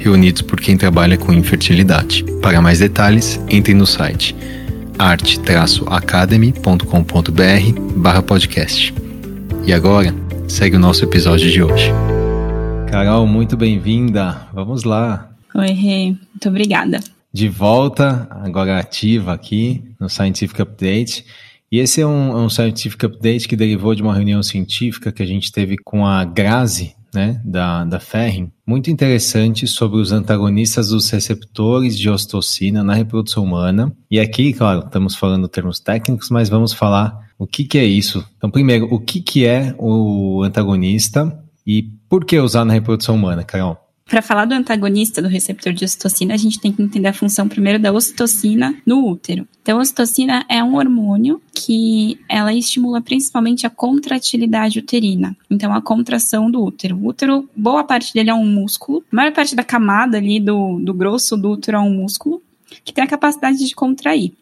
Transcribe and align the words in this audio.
reunidos 0.00 0.42
por 0.42 0.60
quem 0.60 0.76
trabalha 0.76 1.16
com 1.16 1.32
infertilidade. 1.32 2.24
Para 2.42 2.60
mais 2.60 2.80
detalhes, 2.80 3.40
entre 3.48 3.74
no 3.74 3.86
site 3.86 4.34
arte-academy.com.br 4.98 7.80
barra 7.96 8.22
podcast. 8.22 8.92
E 9.64 9.72
agora, 9.72 10.14
segue 10.46 10.76
o 10.76 10.78
nosso 10.78 11.04
episódio 11.04 11.50
de 11.50 11.62
hoje. 11.62 11.90
Carol, 12.90 13.26
muito 13.26 13.56
bem-vinda. 13.56 14.46
Vamos 14.52 14.84
lá. 14.84 15.30
Oi, 15.54 15.68
Rê. 15.68 16.04
Muito 16.06 16.48
obrigada. 16.48 17.00
De 17.32 17.48
volta, 17.48 18.28
agora 18.30 18.78
ativa 18.78 19.32
aqui 19.32 19.82
no 19.98 20.10
Scientific 20.10 20.60
Update. 20.60 21.24
E 21.72 21.78
esse 21.78 22.02
é 22.02 22.06
um, 22.06 22.32
é 22.32 22.42
um 22.42 22.50
Scientific 22.50 23.06
Update 23.06 23.48
que 23.48 23.56
derivou 23.56 23.94
de 23.94 24.02
uma 24.02 24.14
reunião 24.14 24.42
científica 24.42 25.10
que 25.10 25.22
a 25.22 25.26
gente 25.26 25.50
teve 25.50 25.76
com 25.82 26.04
a 26.04 26.24
Grazi, 26.24 26.94
né, 27.14 27.40
da, 27.44 27.84
da 27.84 28.00
Ferrin, 28.00 28.50
muito 28.66 28.90
interessante 28.90 29.66
sobre 29.66 30.00
os 30.00 30.12
antagonistas 30.12 30.88
dos 30.88 31.08
receptores 31.10 31.98
de 31.98 32.08
ocitocina 32.08 32.82
na 32.82 32.94
reprodução 32.94 33.44
humana. 33.44 33.92
E 34.10 34.20
aqui, 34.20 34.52
claro, 34.52 34.80
estamos 34.86 35.14
falando 35.14 35.48
termos 35.48 35.80
técnicos, 35.80 36.30
mas 36.30 36.48
vamos 36.48 36.72
falar 36.72 37.30
o 37.38 37.46
que, 37.46 37.64
que 37.64 37.78
é 37.78 37.84
isso. 37.84 38.24
Então, 38.36 38.50
primeiro, 38.50 38.86
o 38.92 39.00
que, 39.00 39.20
que 39.20 39.46
é 39.46 39.74
o 39.78 40.42
antagonista 40.42 41.36
e 41.66 41.82
por 42.08 42.24
que 42.24 42.38
usar 42.38 42.64
na 42.64 42.72
reprodução 42.72 43.14
humana, 43.14 43.44
Carol? 43.44 43.89
Para 44.10 44.22
falar 44.22 44.44
do 44.44 44.54
antagonista 44.54 45.22
do 45.22 45.28
receptor 45.28 45.72
de 45.72 45.84
ocitocina, 45.84 46.34
a 46.34 46.36
gente 46.36 46.58
tem 46.58 46.72
que 46.72 46.82
entender 46.82 47.06
a 47.06 47.12
função 47.12 47.48
primeiro 47.48 47.78
da 47.78 47.92
ocitocina 47.92 48.74
no 48.84 49.06
útero. 49.08 49.46
Então, 49.62 49.78
a 49.78 49.82
ocitocina 49.82 50.44
é 50.48 50.60
um 50.64 50.74
hormônio 50.74 51.40
que 51.54 52.18
ela 52.28 52.52
estimula 52.52 53.00
principalmente 53.00 53.68
a 53.68 53.70
contratilidade 53.70 54.80
uterina. 54.80 55.36
Então, 55.48 55.72
a 55.72 55.80
contração 55.80 56.50
do 56.50 56.60
útero. 56.60 56.96
O 56.96 57.06
útero, 57.06 57.48
boa 57.54 57.84
parte 57.84 58.12
dele 58.12 58.30
é 58.30 58.34
um 58.34 58.44
músculo. 58.44 59.04
A 59.12 59.14
maior 59.14 59.32
parte 59.32 59.54
da 59.54 59.62
camada 59.62 60.18
ali 60.18 60.40
do, 60.40 60.80
do 60.80 60.92
grosso 60.92 61.36
do 61.36 61.52
útero 61.52 61.76
é 61.76 61.80
um 61.80 61.94
músculo 61.94 62.42
que 62.84 62.92
tem 62.92 63.04
a 63.04 63.06
capacidade 63.06 63.64
de 63.64 63.74
contrair. 63.76 64.32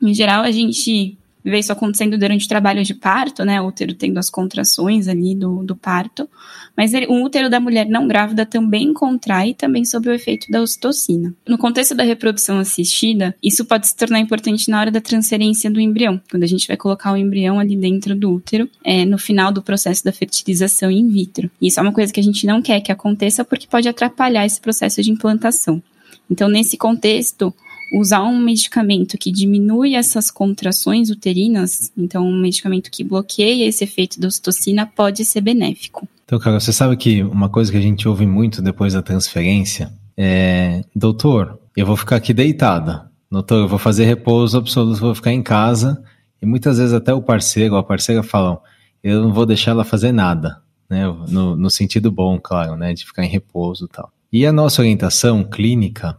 Em 0.00 0.14
geral, 0.14 0.42
a 0.42 0.50
gente 0.50 1.18
vê 1.50 1.58
isso 1.58 1.72
acontecendo 1.72 2.16
durante 2.18 2.46
o 2.46 2.48
trabalho 2.48 2.84
de 2.84 2.94
parto, 2.94 3.44
né? 3.44 3.60
O 3.60 3.66
útero 3.66 3.94
tendo 3.94 4.18
as 4.18 4.30
contrações 4.30 5.08
ali 5.08 5.34
do, 5.34 5.64
do 5.64 5.74
parto. 5.74 6.28
Mas 6.76 6.94
ele, 6.94 7.06
o 7.06 7.22
útero 7.22 7.50
da 7.50 7.60
mulher 7.60 7.86
não 7.86 8.06
grávida 8.06 8.46
também 8.46 8.92
contrai, 8.92 9.54
também 9.54 9.84
sob 9.84 10.08
o 10.08 10.12
efeito 10.12 10.50
da 10.50 10.62
ocitocina. 10.62 11.34
No 11.46 11.58
contexto 11.58 11.94
da 11.94 12.02
reprodução 12.02 12.58
assistida, 12.58 13.34
isso 13.42 13.64
pode 13.64 13.88
se 13.88 13.96
tornar 13.96 14.20
importante 14.20 14.70
na 14.70 14.80
hora 14.80 14.90
da 14.90 15.00
transferência 15.00 15.70
do 15.70 15.80
embrião, 15.80 16.20
quando 16.30 16.44
a 16.44 16.46
gente 16.46 16.66
vai 16.66 16.76
colocar 16.76 17.12
o 17.12 17.16
embrião 17.16 17.58
ali 17.58 17.76
dentro 17.76 18.14
do 18.14 18.32
útero, 18.32 18.68
é, 18.84 19.04
no 19.04 19.18
final 19.18 19.52
do 19.52 19.62
processo 19.62 20.04
da 20.04 20.12
fertilização 20.12 20.90
in 20.90 21.08
vitro. 21.08 21.50
Isso 21.60 21.78
é 21.78 21.82
uma 21.82 21.92
coisa 21.92 22.12
que 22.12 22.20
a 22.20 22.22
gente 22.22 22.46
não 22.46 22.62
quer 22.62 22.80
que 22.80 22.92
aconteça 22.92 23.44
porque 23.44 23.66
pode 23.66 23.88
atrapalhar 23.88 24.46
esse 24.46 24.60
processo 24.60 25.02
de 25.02 25.10
implantação. 25.10 25.82
Então, 26.30 26.48
nesse 26.48 26.76
contexto, 26.76 27.54
usar 27.92 28.22
um 28.22 28.38
medicamento 28.38 29.18
que 29.18 29.30
diminui 29.30 29.94
essas 29.94 30.30
contrações 30.30 31.10
uterinas, 31.10 31.92
então 31.96 32.26
um 32.26 32.40
medicamento 32.40 32.90
que 32.90 33.04
bloqueia 33.04 33.66
esse 33.66 33.84
efeito 33.84 34.18
da 34.18 34.28
ocitocina 34.28 34.86
pode 34.86 35.24
ser 35.24 35.42
benéfico. 35.42 36.08
Então, 36.24 36.38
cara, 36.38 36.58
você 36.58 36.72
sabe 36.72 36.96
que 36.96 37.22
uma 37.22 37.48
coisa 37.48 37.70
que 37.70 37.76
a 37.76 37.82
gente 37.82 38.08
ouve 38.08 38.26
muito 38.26 38.62
depois 38.62 38.94
da 38.94 39.02
transferência 39.02 39.92
é: 40.16 40.82
doutor, 40.96 41.58
eu 41.76 41.84
vou 41.84 41.96
ficar 41.96 42.16
aqui 42.16 42.32
deitada. 42.32 43.10
Doutor, 43.30 43.60
eu 43.60 43.68
vou 43.68 43.78
fazer 43.78 44.04
repouso 44.04 44.56
absoluto, 44.56 45.00
vou 45.00 45.14
ficar 45.14 45.32
em 45.32 45.42
casa. 45.42 46.02
E 46.40 46.46
muitas 46.46 46.78
vezes 46.78 46.92
até 46.92 47.12
o 47.12 47.22
parceiro 47.22 47.74
ou 47.74 47.80
a 47.80 47.84
parceira 47.84 48.22
falam: 48.22 48.58
eu 49.02 49.20
não 49.22 49.32
vou 49.32 49.44
deixar 49.44 49.72
ela 49.72 49.84
fazer 49.84 50.12
nada. 50.12 50.62
Né? 50.88 51.04
No, 51.28 51.56
no 51.56 51.70
sentido 51.70 52.10
bom, 52.10 52.38
claro, 52.40 52.76
né? 52.76 52.94
De 52.94 53.04
ficar 53.04 53.24
em 53.24 53.28
repouso 53.28 53.86
e 53.86 53.88
tal. 53.88 54.10
E 54.32 54.46
a 54.46 54.52
nossa 54.52 54.80
orientação 54.80 55.44
clínica 55.44 56.18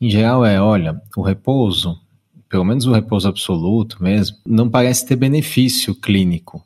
em 0.00 0.10
geral 0.10 0.44
é, 0.44 0.60
olha, 0.60 1.00
o 1.16 1.22
repouso, 1.22 2.00
pelo 2.48 2.64
menos 2.64 2.86
o 2.86 2.92
repouso 2.92 3.28
absoluto 3.28 4.02
mesmo, 4.02 4.36
não 4.46 4.68
parece 4.68 5.06
ter 5.06 5.16
benefício 5.16 5.94
clínico. 5.94 6.64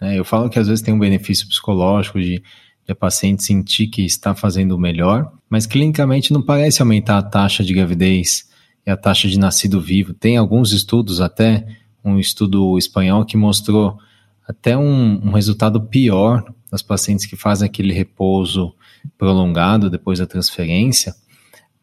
Né? 0.00 0.18
Eu 0.18 0.24
falo 0.24 0.48
que 0.48 0.58
às 0.58 0.68
vezes 0.68 0.82
tem 0.82 0.94
um 0.94 0.98
benefício 0.98 1.48
psicológico 1.48 2.20
de, 2.20 2.42
de 2.84 2.92
a 2.92 2.94
paciente 2.94 3.42
sentir 3.42 3.88
que 3.88 4.02
está 4.02 4.34
fazendo 4.34 4.78
melhor, 4.78 5.32
mas 5.50 5.66
clinicamente 5.66 6.32
não 6.32 6.42
parece 6.42 6.80
aumentar 6.80 7.18
a 7.18 7.22
taxa 7.22 7.64
de 7.64 7.74
gravidez 7.74 8.48
e 8.86 8.90
a 8.90 8.96
taxa 8.96 9.28
de 9.28 9.38
nascido 9.38 9.80
vivo. 9.80 10.14
Tem 10.14 10.36
alguns 10.36 10.72
estudos 10.72 11.20
até, 11.20 11.66
um 12.04 12.18
estudo 12.18 12.78
espanhol 12.78 13.24
que 13.24 13.36
mostrou 13.36 13.98
até 14.46 14.76
um, 14.76 15.26
um 15.26 15.32
resultado 15.32 15.80
pior 15.80 16.44
nas 16.70 16.82
pacientes 16.82 17.26
que 17.26 17.36
fazem 17.36 17.66
aquele 17.66 17.92
repouso 17.92 18.72
prolongado 19.18 19.90
depois 19.90 20.18
da 20.18 20.26
transferência, 20.26 21.14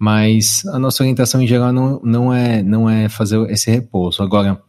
mas 0.04 0.66
a 0.66 0.78
nossa 0.78 1.02
orientação 1.02 1.42
em 1.42 1.48
geral 1.48 1.72
não, 1.72 2.02
não, 2.04 2.34
é, 2.34 2.62
não 2.62 2.90
é 2.90 3.08
fazer 3.08 3.40
esse 3.50 3.72
repouso. 3.72 4.22
Agora, 4.22 4.62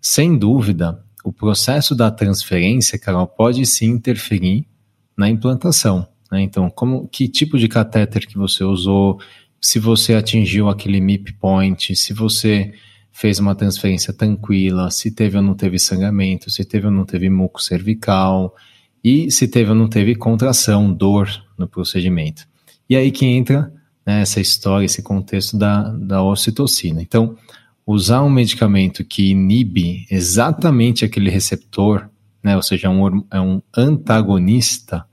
sem 0.00 0.34
dúvida, 0.34 0.98
o 1.22 1.30
processo 1.30 1.94
da 1.94 2.10
transferência, 2.10 2.98
Carol, 2.98 3.26
pode 3.26 3.66
sim 3.66 3.90
interferir 3.90 4.66
na 5.14 5.28
implantação. 5.28 6.08
Né? 6.32 6.40
Então, 6.40 6.70
como, 6.70 7.06
que 7.06 7.28
tipo 7.28 7.58
de 7.58 7.68
catéter 7.68 8.26
que 8.26 8.38
você 8.38 8.64
usou, 8.64 9.20
se 9.60 9.78
você 9.78 10.14
atingiu 10.14 10.70
aquele 10.70 11.02
MIP 11.02 11.34
point, 11.34 11.94
se 11.94 12.14
você 12.14 12.72
fez 13.12 13.38
uma 13.38 13.54
transferência 13.54 14.10
tranquila, 14.10 14.90
se 14.90 15.10
teve 15.10 15.36
ou 15.36 15.42
não 15.42 15.52
teve 15.52 15.78
sangramento, 15.78 16.48
se 16.48 16.64
teve 16.64 16.86
ou 16.86 16.92
não 16.92 17.04
teve 17.04 17.28
muco 17.28 17.62
cervical 17.62 18.54
e 19.04 19.30
se 19.30 19.46
teve 19.48 19.68
ou 19.68 19.76
não 19.76 19.86
teve 19.86 20.14
contração, 20.14 20.90
dor 20.90 21.28
no 21.58 21.68
procedimento. 21.68 22.48
E 22.88 22.96
aí 22.96 23.10
que 23.10 23.26
entra 23.26 23.70
né, 24.06 24.20
essa 24.20 24.40
história, 24.40 24.84
esse 24.84 25.02
contexto 25.02 25.58
da, 25.58 25.90
da 25.90 26.22
ocitocina. 26.22 27.02
Então, 27.02 27.36
usar 27.86 28.22
um 28.22 28.30
medicamento 28.30 29.04
que 29.04 29.30
inibe 29.30 30.06
exatamente 30.10 31.04
aquele 31.04 31.28
receptor, 31.28 32.08
né, 32.42 32.54
ou 32.54 32.62
seja, 32.62 32.88
um, 32.88 33.24
é 33.30 33.40
um 33.40 33.60
antagonista, 33.76 35.04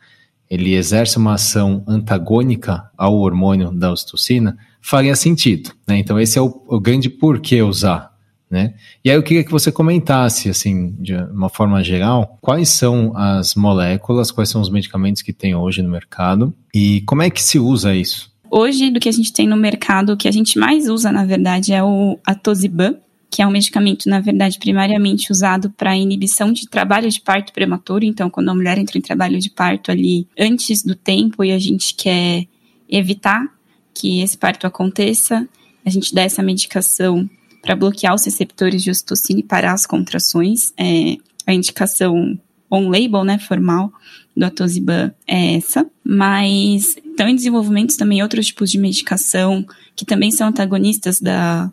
ele 0.49 0.75
exerce 0.75 1.17
uma 1.17 1.33
ação 1.33 1.83
antagônica 1.87 2.89
ao 2.95 3.15
hormônio 3.15 3.71
da 3.71 3.91
ocitocina, 3.91 4.57
faria 4.79 5.15
sentido. 5.15 5.71
Né? 5.87 5.97
Então, 5.97 6.19
esse 6.19 6.37
é 6.37 6.41
o, 6.41 6.63
o 6.67 6.79
grande 6.79 7.09
porquê 7.09 7.61
usar. 7.61 8.13
Né? 8.53 8.75
E 9.03 9.09
aí 9.09 9.15
eu 9.15 9.23
queria 9.23 9.43
que 9.43 9.49
você 9.49 9.71
comentasse, 9.71 10.47
assim, 10.47 10.91
de 10.99 11.15
uma 11.15 11.49
forma 11.49 11.83
geral, 11.83 12.37
quais 12.39 12.69
são 12.69 13.11
as 13.17 13.55
moléculas, 13.55 14.29
quais 14.29 14.49
são 14.49 14.61
os 14.61 14.69
medicamentos 14.69 15.23
que 15.23 15.33
tem 15.33 15.55
hoje 15.55 15.81
no 15.81 15.89
mercado 15.89 16.53
e 16.71 17.01
como 17.01 17.23
é 17.23 17.31
que 17.31 17.41
se 17.41 17.57
usa 17.57 17.95
isso? 17.95 18.32
Hoje, 18.55 18.91
do 18.91 18.99
que 18.99 19.09
a 19.09 19.11
gente 19.11 19.33
tem 19.33 19.47
no 19.47 19.57
mercado, 19.57 20.13
o 20.13 20.17
que 20.17 20.27
a 20.27 20.31
gente 20.31 20.59
mais 20.59 20.87
usa, 20.87 21.11
na 21.11 21.25
verdade, 21.25 21.73
é 21.73 21.83
o 21.83 22.19
atosiban, 22.23 22.95
que 23.27 23.41
é 23.41 23.47
um 23.47 23.49
medicamento, 23.49 24.07
na 24.07 24.19
verdade, 24.19 24.59
primariamente 24.59 25.31
usado 25.31 25.71
para 25.71 25.97
inibição 25.97 26.53
de 26.53 26.69
trabalho 26.69 27.09
de 27.09 27.19
parto 27.19 27.51
prematuro. 27.51 28.05
Então, 28.05 28.29
quando 28.29 28.49
a 28.49 28.53
mulher 28.53 28.77
entra 28.77 28.95
em 28.95 29.01
trabalho 29.01 29.39
de 29.39 29.49
parto 29.49 29.89
ali 29.89 30.27
antes 30.37 30.83
do 30.83 30.93
tempo 30.93 31.43
e 31.43 31.51
a 31.51 31.57
gente 31.57 31.95
quer 31.95 32.45
evitar 32.87 33.43
que 33.91 34.21
esse 34.21 34.37
parto 34.37 34.67
aconteça, 34.67 35.49
a 35.83 35.89
gente 35.89 36.13
dá 36.13 36.21
essa 36.21 36.43
medicação 36.43 37.27
para 37.59 37.75
bloquear 37.75 38.13
os 38.13 38.23
receptores 38.23 38.83
de 38.83 38.91
ocitocina 38.91 39.39
e 39.39 39.43
parar 39.43 39.73
as 39.73 39.87
contrações. 39.87 40.71
É, 40.77 41.17
a 41.47 41.55
indicação 41.55 42.37
on-label, 42.73 43.23
né, 43.23 43.37
formal, 43.37 43.91
do 44.35 44.45
atosiban 44.45 45.13
é 45.27 45.55
essa, 45.55 45.85
mas 46.03 46.95
estão 46.97 47.27
em 47.27 47.35
desenvolvimento 47.35 47.95
também 47.95 48.23
outros 48.23 48.47
tipos 48.47 48.71
de 48.71 48.79
medicação 48.79 49.65
que 49.95 50.05
também 50.05 50.31
são 50.31 50.47
antagonistas 50.47 51.19
da, 51.19 51.71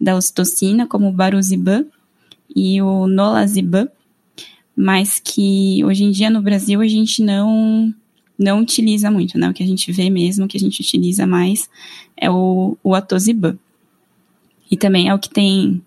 da 0.00 0.16
ocitocina, 0.16 0.86
como 0.86 1.08
o 1.08 1.12
baruziban 1.12 1.84
e 2.54 2.82
o 2.82 3.06
nolaziban, 3.06 3.88
mas 4.74 5.20
que 5.22 5.84
hoje 5.84 6.02
em 6.02 6.10
dia 6.10 6.30
no 6.30 6.42
Brasil 6.42 6.80
a 6.80 6.88
gente 6.88 7.22
não 7.22 7.94
não 8.36 8.60
utiliza 8.60 9.10
muito, 9.10 9.38
né? 9.38 9.50
O 9.50 9.52
que 9.52 9.62
a 9.62 9.66
gente 9.66 9.92
vê 9.92 10.08
mesmo, 10.08 10.46
o 10.46 10.48
que 10.48 10.56
a 10.56 10.60
gente 10.60 10.80
utiliza 10.80 11.26
mais 11.26 11.68
é 12.16 12.30
o, 12.30 12.74
o 12.82 12.94
atosiban. 12.94 13.58
E 14.70 14.78
também 14.78 15.10
é 15.10 15.14
o 15.14 15.18
que 15.18 15.28
tem 15.28 15.82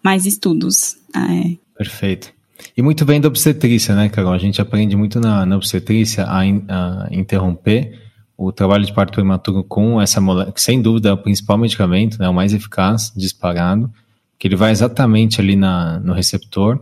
mais 0.00 0.24
estudos. 0.24 0.96
É. 1.12 1.56
Perfeito. 1.76 2.32
E 2.76 2.82
muito 2.82 3.04
bem 3.04 3.20
da 3.20 3.28
obstetrícia, 3.28 3.94
né, 3.94 4.08
Carol? 4.08 4.32
A 4.32 4.38
gente 4.38 4.60
aprende 4.60 4.96
muito 4.96 5.20
na, 5.20 5.44
na 5.44 5.56
obstetrícia 5.56 6.26
a, 6.28 6.44
in, 6.46 6.64
a 6.68 7.08
interromper 7.10 8.00
o 8.36 8.50
trabalho 8.50 8.84
de 8.84 8.92
parto 8.92 9.12
prematuro 9.12 9.62
com 9.62 10.00
essa 10.00 10.20
molécula, 10.20 10.54
sem 10.56 10.82
dúvida 10.82 11.10
é 11.10 11.12
o 11.12 11.16
principal 11.16 11.56
medicamento, 11.56 12.18
né, 12.18 12.28
o 12.28 12.34
mais 12.34 12.52
eficaz, 12.52 13.12
disparado, 13.16 13.92
que 14.38 14.48
ele 14.48 14.56
vai 14.56 14.72
exatamente 14.72 15.40
ali 15.40 15.54
na, 15.54 16.00
no 16.00 16.12
receptor 16.12 16.80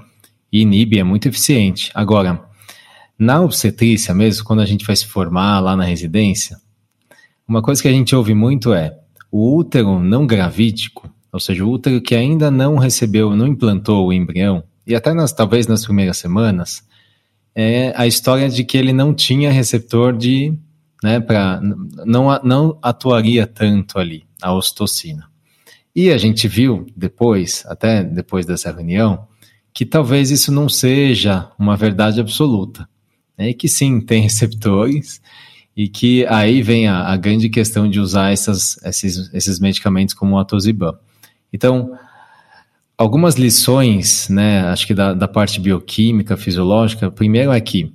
e 0.50 0.62
inibe, 0.62 0.98
é 0.98 1.04
muito 1.04 1.28
eficiente. 1.28 1.90
Agora, 1.94 2.42
na 3.18 3.42
obstetrícia 3.42 4.14
mesmo, 4.14 4.44
quando 4.44 4.60
a 4.60 4.64
gente 4.64 4.86
vai 4.86 4.96
se 4.96 5.06
formar 5.06 5.60
lá 5.60 5.76
na 5.76 5.84
residência, 5.84 6.56
uma 7.46 7.60
coisa 7.60 7.82
que 7.82 7.88
a 7.88 7.92
gente 7.92 8.16
ouve 8.16 8.32
muito 8.32 8.72
é 8.72 8.96
o 9.30 9.56
útero 9.56 10.00
não 10.00 10.26
gravídico, 10.26 11.12
ou 11.32 11.38
seja, 11.38 11.64
o 11.64 11.70
útero 11.70 12.00
que 12.00 12.14
ainda 12.14 12.50
não 12.50 12.76
recebeu, 12.76 13.36
não 13.36 13.46
implantou 13.46 14.06
o 14.06 14.12
embrião, 14.12 14.64
e 14.90 14.94
até 14.94 15.14
nas, 15.14 15.32
talvez 15.32 15.68
nas 15.68 15.84
primeiras 15.84 16.16
semanas, 16.16 16.82
é 17.54 17.92
a 17.96 18.06
história 18.06 18.48
de 18.48 18.64
que 18.64 18.76
ele 18.76 18.92
não 18.92 19.14
tinha 19.14 19.52
receptor 19.52 20.16
de, 20.16 20.52
né, 21.02 21.20
para 21.20 21.60
não, 21.60 22.40
não 22.42 22.78
atuaria 22.82 23.46
tanto 23.46 23.98
ali 23.98 24.24
a 24.42 24.52
ostocina. 24.52 25.28
E 25.94 26.10
a 26.10 26.18
gente 26.18 26.48
viu 26.48 26.86
depois, 26.96 27.64
até 27.66 28.02
depois 28.02 28.44
dessa 28.44 28.72
reunião, 28.72 29.28
que 29.72 29.86
talvez 29.86 30.30
isso 30.30 30.50
não 30.50 30.68
seja 30.68 31.50
uma 31.56 31.76
verdade 31.76 32.20
absoluta, 32.20 32.88
né, 33.38 33.50
e 33.50 33.54
que 33.54 33.68
sim, 33.68 34.00
tem 34.00 34.22
receptores, 34.22 35.20
e 35.76 35.88
que 35.88 36.26
aí 36.26 36.62
vem 36.62 36.88
a, 36.88 37.12
a 37.12 37.16
grande 37.16 37.48
questão 37.48 37.88
de 37.88 38.00
usar 38.00 38.32
essas, 38.32 38.76
esses, 38.84 39.32
esses 39.32 39.60
medicamentos 39.60 40.14
como 40.14 40.34
o 40.34 40.38
atosiban. 40.38 40.98
Então, 41.52 41.96
algumas 43.00 43.36
lições, 43.36 44.28
né, 44.28 44.60
acho 44.66 44.86
que 44.86 44.92
da, 44.92 45.14
da 45.14 45.26
parte 45.26 45.58
bioquímica, 45.58 46.36
fisiológica, 46.36 47.10
primeiro 47.10 47.50
é 47.50 47.58
que 47.58 47.94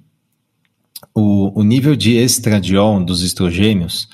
o, 1.14 1.60
o 1.60 1.64
nível 1.64 1.96
de 1.96 2.14
estradiol 2.18 3.06
dos 3.06 3.22
estrogênios 3.22 4.10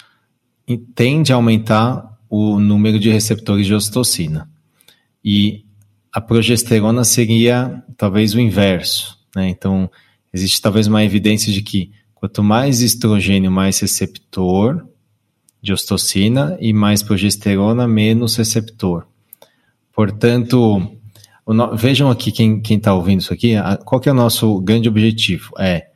tende 0.94 1.32
a 1.32 1.38
aumentar 1.38 2.20
o 2.30 2.60
número 2.60 3.00
de 3.00 3.10
receptores 3.10 3.66
de 3.66 3.74
ocitocina. 3.74 4.50
E 5.24 5.64
a 6.12 6.20
progesterona 6.20 7.06
seria 7.06 7.82
talvez 7.96 8.36
o 8.36 8.40
inverso. 8.42 9.18
Né? 9.34 9.48
Então, 9.48 9.90
existe 10.34 10.62
talvez 10.62 10.88
uma 10.88 11.06
evidência 11.06 11.54
de 11.54 11.62
que 11.62 11.94
quanto 12.14 12.44
mais 12.44 12.82
estrogênio, 12.82 13.50
mais 13.50 13.80
receptor 13.80 14.86
de 15.62 15.72
ocitocina 15.72 16.58
e 16.60 16.74
mais 16.74 17.02
progesterona, 17.02 17.88
menos 17.88 18.36
receptor. 18.36 19.08
Portanto, 20.02 20.98
no, 21.46 21.78
vejam 21.78 22.10
aqui 22.10 22.32
quem 22.32 22.60
está 22.76 22.92
ouvindo 22.92 23.20
isso 23.22 23.32
aqui, 23.32 23.56
a, 23.56 23.78
qual 23.78 24.02
que 24.02 24.10
é 24.10 24.12
o 24.12 24.16
nosso 24.16 24.60
grande 24.60 24.90
objetivo? 24.90 25.54
É 25.60 25.90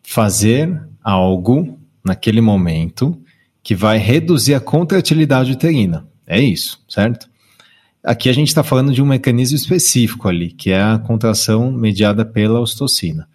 fazer 0.00 0.80
algo 1.02 1.76
naquele 2.04 2.40
momento 2.40 3.20
que 3.64 3.74
vai 3.74 3.98
reduzir 3.98 4.54
a 4.54 4.60
contratilidade 4.60 5.50
uterina. 5.50 6.06
É 6.24 6.40
isso, 6.40 6.80
certo? 6.88 7.28
Aqui 8.00 8.28
a 8.28 8.32
gente 8.32 8.46
está 8.46 8.62
falando 8.62 8.92
de 8.92 9.02
um 9.02 9.06
mecanismo 9.06 9.56
específico 9.56 10.28
ali, 10.28 10.52
que 10.52 10.70
é 10.70 10.80
a 10.80 10.96
contração 10.96 11.72
mediada 11.72 12.24
pela 12.24 12.60
ostocina. 12.60 13.26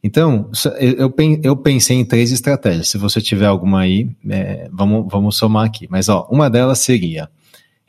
Então, 0.00 0.48
eu, 0.78 1.12
eu 1.42 1.56
pensei 1.56 1.96
em 1.96 2.04
três 2.04 2.30
estratégias. 2.30 2.88
Se 2.88 2.98
você 2.98 3.20
tiver 3.20 3.46
alguma 3.46 3.80
aí, 3.80 4.08
é, 4.28 4.68
vamos, 4.72 5.10
vamos 5.10 5.36
somar 5.36 5.66
aqui. 5.66 5.88
Mas, 5.90 6.08
ó, 6.08 6.28
uma 6.30 6.48
delas 6.48 6.78
seria 6.78 7.28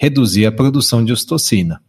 reduzir 0.01 0.48
a 0.48 0.51
produção 0.51 1.06
de 1.06 1.13
ostocina, 1.13 1.80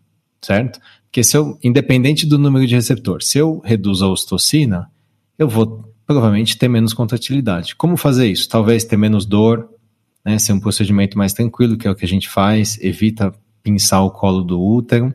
certo? 0.43 0.79
Porque 1.07 1.25
se 1.25 1.35
eu, 1.35 1.59
independente 1.65 2.27
do 2.27 2.39
número 2.39 2.67
de 2.67 2.75
receptor, 2.75 3.23
se 3.23 3.39
eu 3.39 3.63
reduzo 3.65 4.05
a 4.05 4.09
ostocina, 4.09 4.91
eu 5.39 5.49
vou 5.49 5.91
provavelmente 6.07 6.59
ter 6.59 6.69
menos 6.69 6.93
contratilidade. 6.93 7.75
Como 7.75 7.97
fazer 7.97 8.27
isso? 8.27 8.47
Talvez 8.51 8.85
ter 8.85 8.99
menos 8.99 9.25
dor, 9.25 9.67
né, 10.23 10.39
ser 10.39 10.53
um 10.53 10.61
procedimento 10.61 11.17
mais 11.17 11.33
tranquilo, 11.33 11.79
que 11.79 11.89
é 11.89 11.91
o 11.91 11.95
que 11.95 12.05
a 12.05 12.09
gente 12.09 12.29
faz, 12.29 12.79
evita 12.83 13.33
pinçar 13.63 14.05
o 14.05 14.11
colo 14.11 14.43
do 14.43 14.61
útero 14.61 15.15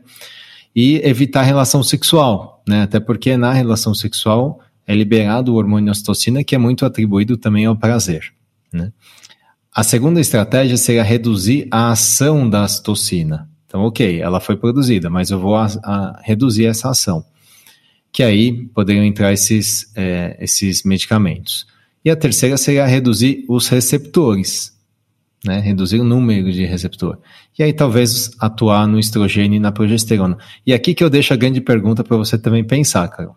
e 0.74 0.96
evitar 1.04 1.42
relação 1.42 1.84
sexual, 1.84 2.64
né? 2.66 2.82
Até 2.82 2.98
porque 2.98 3.36
na 3.36 3.52
relação 3.52 3.94
sexual 3.94 4.60
é 4.84 4.92
liberado 4.92 5.52
o 5.52 5.56
hormônio 5.56 5.92
ostocina, 5.92 6.42
que 6.42 6.56
é 6.56 6.58
muito 6.58 6.84
atribuído 6.84 7.36
também 7.36 7.64
ao 7.64 7.76
prazer, 7.76 8.32
né? 8.72 8.92
A 9.78 9.84
segunda 9.84 10.20
estratégia 10.20 10.76
seria 10.76 11.04
reduzir 11.04 11.68
a 11.70 11.92
ação 11.92 12.50
da 12.50 12.64
astocina. 12.64 13.48
Então, 13.64 13.82
ok, 13.82 14.20
ela 14.20 14.40
foi 14.40 14.56
produzida, 14.56 15.08
mas 15.08 15.30
eu 15.30 15.38
vou 15.38 15.54
a, 15.54 15.66
a 15.84 16.20
reduzir 16.24 16.66
essa 16.66 16.90
ação. 16.90 17.24
Que 18.10 18.24
aí 18.24 18.66
poderiam 18.74 19.04
entrar 19.04 19.32
esses, 19.32 19.92
é, 19.94 20.36
esses 20.40 20.82
medicamentos. 20.82 21.64
E 22.04 22.10
a 22.10 22.16
terceira 22.16 22.56
seria 22.56 22.84
reduzir 22.86 23.44
os 23.48 23.68
receptores, 23.68 24.76
né? 25.44 25.60
reduzir 25.60 26.00
o 26.00 26.04
número 26.04 26.50
de 26.50 26.64
receptor. 26.64 27.16
E 27.56 27.62
aí 27.62 27.72
talvez 27.72 28.32
atuar 28.40 28.84
no 28.84 28.98
estrogênio 28.98 29.58
e 29.58 29.60
na 29.60 29.70
progesterona. 29.70 30.38
E 30.66 30.74
aqui 30.74 30.92
que 30.92 31.04
eu 31.04 31.08
deixo 31.08 31.32
a 31.32 31.36
grande 31.36 31.60
pergunta 31.60 32.02
para 32.02 32.16
você 32.16 32.36
também 32.36 32.64
pensar, 32.64 33.06
Carol. 33.06 33.36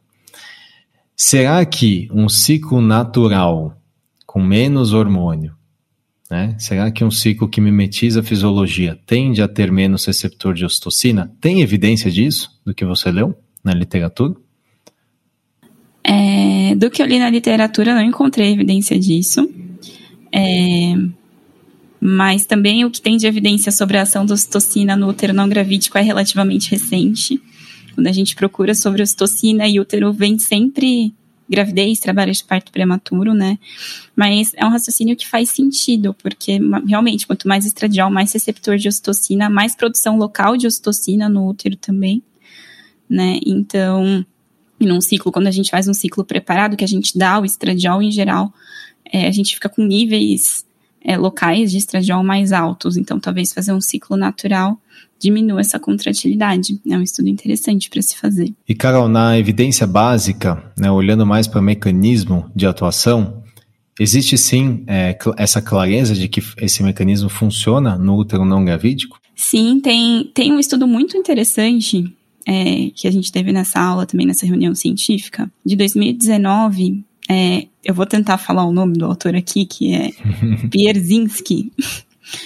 Será 1.15 1.63
que 1.63 2.09
um 2.11 2.27
ciclo 2.27 2.81
natural 2.81 3.79
com 4.25 4.41
menos 4.41 4.91
hormônio 4.91 5.60
né? 6.31 6.55
Será 6.57 6.89
que 6.89 7.03
um 7.03 7.11
ciclo 7.11 7.49
que 7.49 7.59
mimetiza 7.59 8.21
a 8.21 8.23
fisiologia 8.23 8.97
tende 9.05 9.41
a 9.41 9.49
ter 9.49 9.69
menos 9.69 10.05
receptor 10.05 10.53
de 10.53 10.63
ocitocina? 10.63 11.29
Tem 11.41 11.59
evidência 11.61 12.09
disso, 12.09 12.49
do 12.65 12.73
que 12.73 12.85
você 12.85 13.11
leu 13.11 13.37
na 13.61 13.73
literatura? 13.73 14.33
É, 16.01 16.73
do 16.75 16.89
que 16.89 17.03
eu 17.03 17.05
li 17.05 17.19
na 17.19 17.29
literatura, 17.29 17.93
não 17.93 18.01
encontrei 18.01 18.53
evidência 18.53 18.97
disso. 18.97 19.47
É, 20.31 20.95
mas 21.99 22.45
também 22.45 22.85
o 22.85 22.89
que 22.89 23.01
tem 23.01 23.17
de 23.17 23.27
evidência 23.27 23.69
sobre 23.69 23.97
a 23.97 24.03
ação 24.03 24.25
da 24.25 24.33
ocitocina 24.33 24.95
no 24.95 25.09
útero 25.09 25.33
não 25.33 25.49
gravídico 25.49 25.97
é 25.97 26.01
relativamente 26.01 26.71
recente. 26.71 27.41
Quando 27.93 28.07
a 28.07 28.11
gente 28.13 28.35
procura 28.35 28.73
sobre 28.73 29.01
ocitocina 29.01 29.67
e 29.67 29.81
útero, 29.81 30.13
vem 30.13 30.39
sempre 30.39 31.13
gravidez, 31.51 31.99
trabalho 31.99 32.31
de 32.31 32.43
parto 32.43 32.71
prematuro, 32.71 33.33
né? 33.33 33.59
Mas 34.15 34.53
é 34.55 34.65
um 34.65 34.69
raciocínio 34.69 35.17
que 35.17 35.27
faz 35.27 35.49
sentido, 35.49 36.13
porque 36.13 36.57
realmente, 36.87 37.27
quanto 37.27 37.47
mais 37.47 37.65
estradiol, 37.65 38.09
mais 38.09 38.31
receptor 38.31 38.77
de 38.77 38.87
ocitocina, 38.87 39.49
mais 39.49 39.75
produção 39.75 40.17
local 40.17 40.55
de 40.55 40.65
ocitocina 40.65 41.27
no 41.27 41.47
útero 41.47 41.75
também, 41.75 42.23
né? 43.09 43.39
Então, 43.45 44.25
num 44.79 45.01
ciclo, 45.01 45.31
quando 45.31 45.47
a 45.47 45.51
gente 45.51 45.69
faz 45.69 45.89
um 45.89 45.93
ciclo 45.93 46.23
preparado, 46.23 46.77
que 46.77 46.85
a 46.85 46.87
gente 46.87 47.17
dá 47.17 47.37
o 47.39 47.45
estradiol 47.45 48.01
em 48.01 48.11
geral, 48.11 48.53
é, 49.11 49.27
a 49.27 49.31
gente 49.31 49.53
fica 49.53 49.67
com 49.67 49.83
níveis 49.83 50.65
é, 51.03 51.17
locais 51.17 51.71
de 51.71 51.77
estradiol 51.77 52.23
mais 52.23 52.51
altos. 52.51 52.97
Então, 52.97 53.19
talvez 53.19 53.53
fazer 53.53 53.73
um 53.73 53.81
ciclo 53.81 54.15
natural 54.15 54.77
diminua 55.19 55.61
essa 55.61 55.79
contratilidade. 55.79 56.79
É 56.89 56.97
um 56.97 57.01
estudo 57.01 57.29
interessante 57.29 57.89
para 57.89 58.01
se 58.01 58.17
fazer. 58.17 58.53
E, 58.67 58.73
Carol, 58.73 59.07
na 59.07 59.37
evidência 59.37 59.85
básica, 59.85 60.63
né, 60.77 60.91
olhando 60.91 61.25
mais 61.25 61.47
para 61.47 61.59
o 61.59 61.63
mecanismo 61.63 62.49
de 62.55 62.65
atuação, 62.65 63.43
existe 63.99 64.37
sim 64.37 64.83
é, 64.87 65.17
essa 65.37 65.61
clareza 65.61 66.15
de 66.15 66.27
que 66.27 66.41
esse 66.57 66.81
mecanismo 66.81 67.29
funciona 67.29 67.97
no 67.97 68.15
útero 68.17 68.43
não 68.43 68.65
gravídico? 68.65 69.19
Sim, 69.35 69.79
tem, 69.79 70.29
tem 70.33 70.51
um 70.51 70.59
estudo 70.59 70.87
muito 70.87 71.15
interessante 71.17 72.05
é, 72.47 72.89
que 72.95 73.07
a 73.07 73.11
gente 73.11 73.31
teve 73.31 73.51
nessa 73.51 73.79
aula, 73.79 74.05
também 74.05 74.25
nessa 74.25 74.45
reunião 74.45 74.73
científica, 74.73 75.51
de 75.65 75.75
2019. 75.75 77.03
É, 77.31 77.67
eu 77.83 77.93
vou 77.93 78.05
tentar 78.05 78.37
falar 78.37 78.65
o 78.65 78.73
nome 78.73 78.97
do 78.97 79.05
autor 79.05 79.35
aqui, 79.35 79.65
que 79.65 79.93
é 79.93 80.09
Pierzinski 80.69 81.71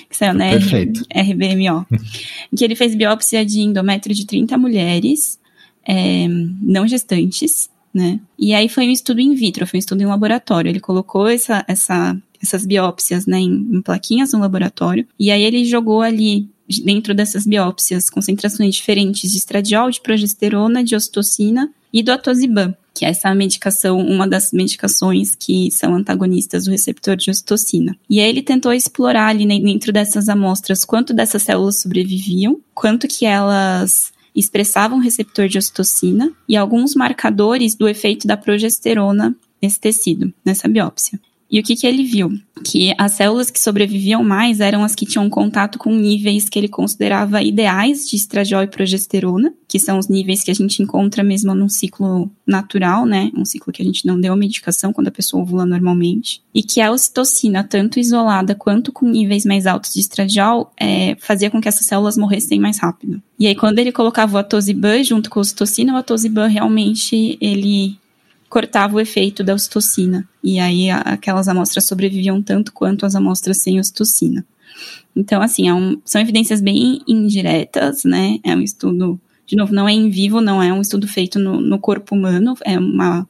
que 0.09 0.15
saiu 0.15 0.33
na 0.33 0.45
RBMO, 0.49 1.85
que 2.55 2.63
ele 2.63 2.75
fez 2.75 2.95
biópsia 2.95 3.45
de 3.45 3.61
endométrio 3.61 4.15
de 4.15 4.25
30 4.25 4.57
mulheres 4.57 5.39
é, 5.87 6.27
não 6.27 6.87
gestantes, 6.87 7.69
né? 7.93 8.19
E 8.37 8.53
aí 8.53 8.67
foi 8.67 8.87
um 8.87 8.91
estudo 8.91 9.21
in 9.21 9.35
vitro, 9.35 9.67
foi 9.67 9.77
um 9.77 9.79
estudo 9.79 10.01
em 10.01 10.05
laboratório. 10.05 10.69
Ele 10.69 10.79
colocou 10.79 11.27
essa, 11.27 11.63
essa, 11.67 12.17
essas 12.41 12.65
biópsias 12.65 13.25
né, 13.25 13.39
em, 13.39 13.67
em 13.71 13.81
plaquinhas 13.81 14.33
no 14.33 14.39
laboratório, 14.39 15.07
e 15.19 15.29
aí 15.29 15.43
ele 15.43 15.65
jogou 15.65 16.01
ali 16.01 16.49
dentro 16.83 17.13
dessas 17.13 17.45
biópsias 17.45 18.09
concentrações 18.09 18.75
diferentes 18.75 19.31
de 19.31 19.37
estradiol, 19.37 19.91
de 19.91 20.01
progesterona, 20.01 20.83
de 20.83 20.95
ocitocina 20.95 21.71
e 21.95 22.03
do 22.03 22.11
atosiban 22.11 22.75
que 22.95 23.03
é 23.03 23.09
essa 23.09 23.35
medicação, 23.35 23.99
uma 23.99 24.25
das 24.25 24.53
medicações 24.53 25.35
que 25.35 25.69
são 25.69 25.93
antagonistas 25.93 26.63
do 26.63 26.71
receptor 26.71 27.17
de 27.17 27.29
ocitocina. 27.29 27.93
E 28.09 28.21
aí 28.21 28.29
ele 28.29 28.41
tentou 28.41 28.71
explorar 28.71 29.27
ali 29.27 29.45
dentro 29.45 29.91
dessas 29.91 30.29
amostras 30.29 30.85
quanto 30.85 31.13
dessas 31.13 31.43
células 31.43 31.81
sobreviviam, 31.81 32.57
quanto 32.73 33.05
que 33.05 33.25
elas 33.25 34.13
expressavam 34.33 34.99
receptor 34.99 35.49
de 35.49 35.57
ocitocina 35.57 36.31
e 36.47 36.55
alguns 36.55 36.95
marcadores 36.95 37.75
do 37.75 37.87
efeito 37.87 38.25
da 38.25 38.37
progesterona 38.37 39.35
nesse 39.61 39.79
tecido, 39.79 40.33
nessa 40.45 40.69
biópsia. 40.69 41.19
E 41.49 41.59
o 41.59 41.63
que, 41.63 41.75
que 41.75 41.85
ele 41.85 42.03
viu? 42.03 42.31
Que 42.63 42.93
as 42.97 43.13
células 43.13 43.49
que 43.49 43.59
sobreviviam 43.59 44.23
mais 44.23 44.59
eram 44.59 44.83
as 44.83 44.95
que 44.95 45.05
tinham 45.05 45.29
contato 45.29 45.77
com 45.77 45.95
níveis 45.95 46.49
que 46.49 46.57
ele 46.57 46.67
considerava 46.67 47.41
ideais 47.41 48.09
de 48.09 48.15
estradiol 48.15 48.63
e 48.63 48.67
progesterona, 48.67 49.53
que 49.67 49.79
são 49.79 49.99
os 49.99 50.07
níveis 50.07 50.43
que 50.43 50.51
a 50.51 50.55
gente 50.55 50.81
encontra 50.81 51.23
mesmo 51.23 51.53
num 51.53 51.69
ciclo 51.69 52.31
natural, 52.47 53.05
né? 53.05 53.31
Um 53.35 53.45
ciclo 53.45 53.71
que 53.71 53.81
a 53.81 53.85
gente 53.85 54.05
não 54.05 54.19
deu 54.19 54.35
medicação 54.35 54.91
quando 54.91 55.09
a 55.09 55.11
pessoa 55.11 55.43
ovula 55.43 55.65
normalmente. 55.65 56.41
E 56.53 56.63
que 56.63 56.81
a 56.81 56.91
ocitocina, 56.91 57.63
tanto 57.63 57.99
isolada 57.99 58.55
quanto 58.55 58.91
com 58.91 59.05
níveis 59.05 59.45
mais 59.45 59.67
altos 59.67 59.93
de 59.93 59.99
estradiol, 59.99 60.71
é, 60.79 61.15
fazia 61.19 61.51
com 61.51 61.61
que 61.61 61.67
essas 61.67 61.85
células 61.85 62.17
morressem 62.17 62.59
mais 62.59 62.79
rápido. 62.79 63.21
E 63.37 63.47
aí, 63.47 63.55
quando 63.55 63.79
ele 63.79 63.91
colocava 63.91 64.35
o 64.35 64.39
atosiban 64.39 65.03
junto 65.03 65.29
com 65.29 65.39
a 65.39 65.41
ocitocina, 65.41 65.93
o 65.93 65.97
atosiban 65.97 66.47
realmente 66.47 67.37
ele 67.39 67.97
cortava 68.49 68.95
o 68.95 68.99
efeito 68.99 69.43
da 69.43 69.53
ocitocina. 69.53 70.27
E 70.43 70.59
aí 70.59 70.89
aquelas 70.89 71.47
amostras 71.47 71.87
sobreviviam 71.87 72.41
tanto 72.41 72.71
quanto 72.71 73.05
as 73.05 73.15
amostras 73.15 73.61
sem 73.61 73.79
ocitocina. 73.79 74.45
Então, 75.15 75.41
assim, 75.41 75.67
é 75.67 75.73
um, 75.73 75.99
são 76.03 76.19
evidências 76.19 76.61
bem 76.61 77.01
indiretas, 77.07 78.03
né? 78.03 78.39
É 78.43 78.55
um 78.55 78.61
estudo, 78.61 79.19
de 79.45 79.55
novo, 79.55 79.73
não 79.73 79.87
é 79.87 79.93
em 79.93 80.09
vivo, 80.09 80.41
não 80.41 80.61
é 80.61 80.73
um 80.73 80.81
estudo 80.81 81.07
feito 81.07 81.39
no, 81.39 81.61
no 81.61 81.79
corpo 81.79 82.13
humano, 82.13 82.55
é 82.65 82.77
uma, 82.77 83.27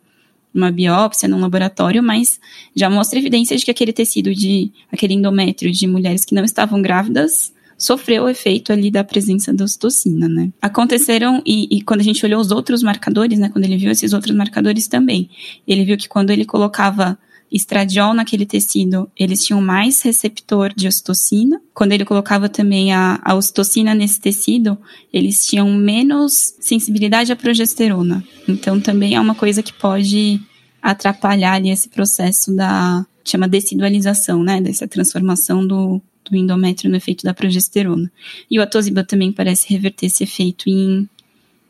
uma 0.54 0.72
biópsia 0.72 1.30
num 1.30 1.40
laboratório, 1.40 2.02
mas 2.02 2.40
já 2.76 2.90
mostra 2.90 3.20
evidência 3.20 3.56
de 3.56 3.64
que 3.64 3.72
aquele 3.72 3.94
tecido 3.94 4.34
de, 4.34 4.72
aquele 4.92 5.14
endométrio 5.14 5.72
de 5.72 5.86
mulheres 5.86 6.26
que 6.26 6.34
não 6.34 6.44
estavam 6.44 6.82
grávidas 6.82 7.54
sofreu 7.78 8.24
o 8.24 8.30
efeito 8.30 8.72
ali 8.72 8.90
da 8.90 9.04
presença 9.04 9.54
da 9.54 9.66
ocitocina, 9.66 10.28
né? 10.28 10.52
Aconteceram, 10.62 11.42
e, 11.46 11.68
e, 11.78 11.82
quando 11.82 12.02
a 12.02 12.04
gente 12.04 12.26
olhou 12.26 12.40
os 12.40 12.52
outros 12.52 12.82
marcadores, 12.82 13.38
né, 13.38 13.50
quando 13.50 13.66
ele 13.66 13.78
viu 13.78 13.92
esses 13.92 14.14
outros 14.14 14.36
marcadores 14.36 14.88
também, 14.88 15.30
ele 15.68 15.84
viu 15.84 15.98
que 15.98 16.08
quando 16.08 16.30
ele 16.30 16.46
colocava 16.46 17.18
estradiol 17.52 18.14
naquele 18.14 18.46
tecido, 18.46 19.10
eles 19.18 19.46
tinham 19.46 19.62
mais 19.62 20.02
receptor 20.02 20.74
de 20.76 20.88
ocitocina. 20.88 21.62
Quando 21.74 21.92
ele 21.92 22.04
colocava 22.04 22.50
também 22.50 22.94
a, 22.94 23.20
a 23.24 23.36
ocitocina 23.36 23.94
nesse 23.94 24.20
tecido, 24.20 24.78
eles 25.14 25.46
tinham 25.46 25.72
menos 25.72 26.56
sensibilidade 26.60 27.32
à 27.32 27.36
progesterona. 27.36 28.24
Então 28.48 28.80
também 28.82 29.16
é 29.16 29.22
uma 29.22 29.36
coisa 29.36 29.62
que 29.62 29.74
pode 29.74 30.42
atrapalhar 30.82 31.54
ali 31.54 31.70
esse 31.70 31.90
processo 31.90 32.54
da 32.56 33.06
chama 33.24 33.48
decidualização, 33.48 34.44
né, 34.44 34.62
dessa 34.62 34.88
transformação 34.88 35.66
do, 35.66 36.00
do 36.32 36.38
endométrio 36.38 36.90
no 36.90 36.98
efeito 36.98 37.24
da 37.24 37.34
progesterona. 37.34 38.12
E 38.50 38.60
o 38.60 38.62
atosiba 38.62 39.04
também 39.04 39.32
parece 39.32 39.72
reverter 39.72 40.08
esse 40.08 40.24
efeito 40.24 40.70
em, 40.70 41.08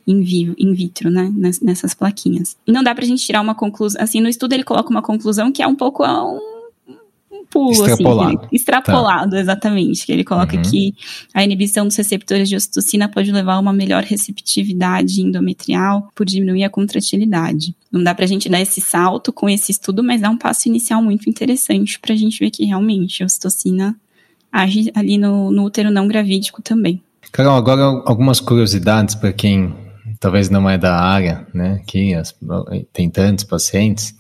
em 0.08 0.22
vivo, 0.22 0.56
in 0.58 0.74
vitro, 0.74 1.10
né, 1.10 1.34
nessas 1.62 1.94
plaquinhas. 1.94 2.56
E 2.66 2.72
não 2.72 2.84
dá 2.84 2.94
pra 2.94 3.06
gente 3.06 3.26
tirar 3.26 3.42
uma 3.42 3.56
conclusão, 3.56 4.02
assim, 4.02 4.22
no 4.22 4.30
estudo 4.30 4.54
ele 4.54 4.64
coloca 4.64 4.90
uma 4.90 5.02
conclusão 5.02 5.52
que 5.52 5.64
é 5.64 5.68
um 5.68 5.76
pouco 5.76 6.06
um, 6.06 6.40
um 7.32 7.46
pulo, 7.50 7.72
extrapolado. 7.72 8.38
assim, 8.38 8.48
extrapolado, 8.52 9.32
tá. 9.32 9.40
exatamente, 9.40 10.06
que 10.06 10.12
ele 10.12 10.24
coloca 10.24 10.56
uhum. 10.56 10.62
que 10.62 10.94
a 11.34 11.44
inibição 11.44 11.88
dos 11.88 11.96
receptores 11.96 12.48
de 12.48 12.56
ocitocina 12.56 13.10
pode 13.10 13.32
levar 13.32 13.56
a 13.56 13.60
uma 13.60 13.74
melhor 13.74 14.04
receptividade 14.04 15.22
endometrial 15.22 16.12
por 16.14 16.26
diminuir 16.26 16.64
a 16.64 16.70
contratilidade. 16.70 17.76
Não 17.92 18.04
dá 18.04 18.14
pra 18.14 18.28
gente 18.28 18.48
dar 18.48 18.62
esse 18.62 18.82
salto 18.82 19.34
com 19.34 19.50
esse 19.50 19.72
estudo, 19.72 20.04
mas 20.04 20.22
dá 20.22 20.30
um 20.30 20.38
passo 20.38 20.68
inicial 20.68 21.02
muito 21.02 21.30
interessante 21.30 22.00
pra 22.00 22.16
gente 22.16 22.40
ver 22.40 22.52
que 22.52 22.66
realmente 22.66 23.24
a 23.24 23.26
ocitocina 23.26 23.96
age 24.56 24.92
ali 24.96 25.18
no, 25.18 25.52
no 25.52 25.66
útero 25.66 25.92
não 25.92 26.08
gravídico 26.08 26.62
também. 26.62 27.02
Carol, 27.32 27.56
agora 27.56 27.82
algumas 28.06 28.40
curiosidades 28.40 29.16
para 29.16 29.34
quem 29.34 29.76
talvez 30.20 30.50
não 30.50 30.70
é 30.70 30.78
da 30.78 30.96
área, 30.96 31.46
né? 31.54 31.82
Que 31.86 32.14
as, 32.14 32.34
tem 32.94 33.10
tantos 33.10 33.44
pacientes. 33.44 34.16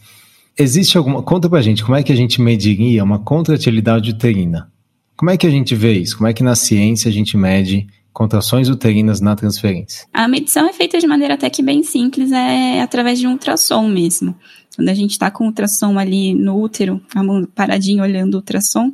Existe 0.58 0.98
alguma. 0.98 1.24
Conta 1.24 1.50
pra 1.50 1.62
gente, 1.62 1.84
como 1.84 1.96
é 1.96 2.04
que 2.04 2.12
a 2.12 2.15
gente 2.15 2.42
mediria 2.42 3.04
uma 3.04 3.20
contratilidade 3.20 4.12
uterina? 4.12 4.72
Como 5.15 5.32
é 5.32 5.38
que 5.38 5.48
a 5.48 5.50
gente 5.50 5.74
vê 5.75 5.94
isso? 5.94 6.18
Como 6.18 6.27
é 6.27 6.34
que 6.34 6.44
na 6.44 6.56
ciência 6.56 7.10
a 7.10 7.12
gente 7.12 7.38
mede 7.38 7.88
contrações 8.12 8.70
uterinas 8.70 9.22
na 9.22 9.36
transferência? 9.36 10.06
A 10.13 10.27
medição 10.27 10.68
é 10.68 10.74
feita 10.74 11.00
de 11.00 11.08
maneira 11.08 11.36
até 11.36 11.50
que 11.50 11.63
bem 11.63 11.84
simples, 11.84 12.32
é 12.32 12.82
através 12.82 13.20
de 13.20 13.27
um 13.27 13.32
ultrassom 13.32 13.88
mesmo. 13.88 14.36
Quando 14.75 14.89
a 14.89 14.94
gente 14.94 15.12
está 15.12 15.32
com 15.32 15.46
o 15.46 15.48
ultrassom 15.48 15.98
ali 15.98 16.34
no 16.34 16.62
útero, 16.62 17.01
paradinho 17.54 18.04
olhando 18.04 18.36
o 18.36 18.38
ultrassom, 18.38 18.92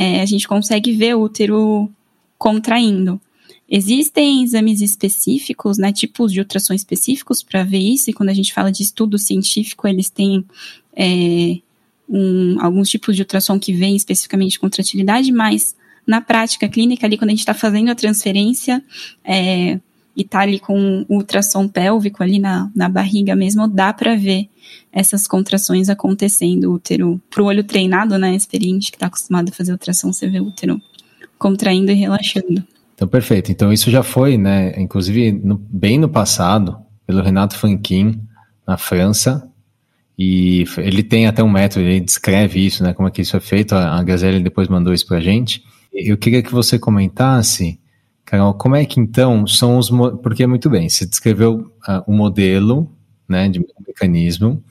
é, 0.00 0.22
a 0.22 0.24
gente 0.24 0.48
consegue 0.48 0.92
ver 0.92 1.14
o 1.14 1.20
útero 1.20 1.90
contraindo. 2.38 3.20
Existem 3.68 4.42
exames 4.42 4.80
específicos, 4.80 5.76
né, 5.76 5.92
tipos 5.92 6.32
de 6.32 6.40
ultrassom 6.40 6.72
específicos 6.72 7.42
para 7.42 7.62
ver 7.64 7.80
isso, 7.80 8.08
e 8.08 8.14
quando 8.14 8.30
a 8.30 8.32
gente 8.32 8.54
fala 8.54 8.72
de 8.72 8.82
estudo 8.82 9.18
científico, 9.18 9.86
eles 9.86 10.08
têm 10.08 10.42
é, 10.96 11.58
um, 12.08 12.56
alguns 12.60 12.88
tipos 12.88 13.14
de 13.14 13.20
ultrassom 13.20 13.60
que 13.60 13.74
veem 13.74 13.94
especificamente 13.94 14.58
contratilidade, 14.58 15.30
mas 15.30 15.76
na 16.06 16.22
prática 16.22 16.66
clínica, 16.66 17.06
ali, 17.06 17.18
quando 17.18 17.28
a 17.28 17.32
gente 17.32 17.40
está 17.40 17.52
fazendo 17.52 17.90
a 17.90 17.94
transferência, 17.94 18.82
é, 19.22 19.78
e 20.16 20.24
tá 20.24 20.40
ali 20.40 20.58
com 20.58 21.04
ultrassom 21.08 21.68
pélvico 21.68 22.22
ali 22.22 22.38
na, 22.38 22.70
na 22.74 22.88
barriga 22.88 23.34
mesmo, 23.36 23.68
dá 23.68 23.92
para 23.92 24.16
ver 24.16 24.48
essas 24.92 25.26
contrações 25.26 25.88
acontecendo, 25.88 26.70
o 26.70 26.74
útero, 26.74 27.20
pro 27.30 27.44
olho 27.44 27.64
treinado, 27.64 28.18
né, 28.18 28.34
experiente, 28.34 28.90
que 28.90 28.98
tá 28.98 29.06
acostumado 29.06 29.50
a 29.50 29.52
fazer 29.52 29.72
ultrassom, 29.72 30.12
você 30.12 30.28
vê 30.28 30.40
o 30.40 30.48
útero 30.48 30.80
contraindo 31.38 31.90
e 31.90 31.94
relaxando. 31.94 32.64
Então, 32.94 33.08
perfeito. 33.08 33.50
Então, 33.50 33.72
isso 33.72 33.90
já 33.90 34.02
foi, 34.02 34.36
né, 34.36 34.74
inclusive, 34.78 35.32
no, 35.32 35.56
bem 35.56 35.98
no 35.98 36.08
passado, 36.08 36.76
pelo 37.06 37.22
Renato 37.22 37.56
Franquin, 37.56 38.20
na 38.66 38.76
França, 38.76 39.48
e 40.18 40.64
ele 40.76 41.02
tem 41.02 41.26
até 41.26 41.42
um 41.42 41.48
método, 41.48 41.86
ele 41.86 42.00
descreve 42.00 42.64
isso, 42.64 42.82
né, 42.82 42.92
como 42.92 43.08
é 43.08 43.10
que 43.10 43.22
isso 43.22 43.36
é 43.36 43.40
feito, 43.40 43.74
a, 43.74 43.98
a 43.98 44.02
Gazelle 44.02 44.42
depois 44.42 44.68
mandou 44.68 44.92
isso 44.92 45.06
pra 45.06 45.20
gente. 45.20 45.62
Eu 45.92 46.18
queria 46.18 46.42
que 46.42 46.52
você 46.52 46.78
comentasse 46.78 47.80
Carol, 48.30 48.54
como 48.54 48.76
é 48.76 48.84
que 48.86 49.00
então 49.00 49.44
são 49.44 49.76
os. 49.76 49.90
Porque, 50.22 50.46
muito 50.46 50.70
bem, 50.70 50.88
você 50.88 51.04
descreveu 51.04 51.72
uh, 51.88 52.04
o 52.06 52.12
modelo 52.12 52.88
né, 53.28 53.48
de 53.48 53.60
mecanismo, 53.84 54.62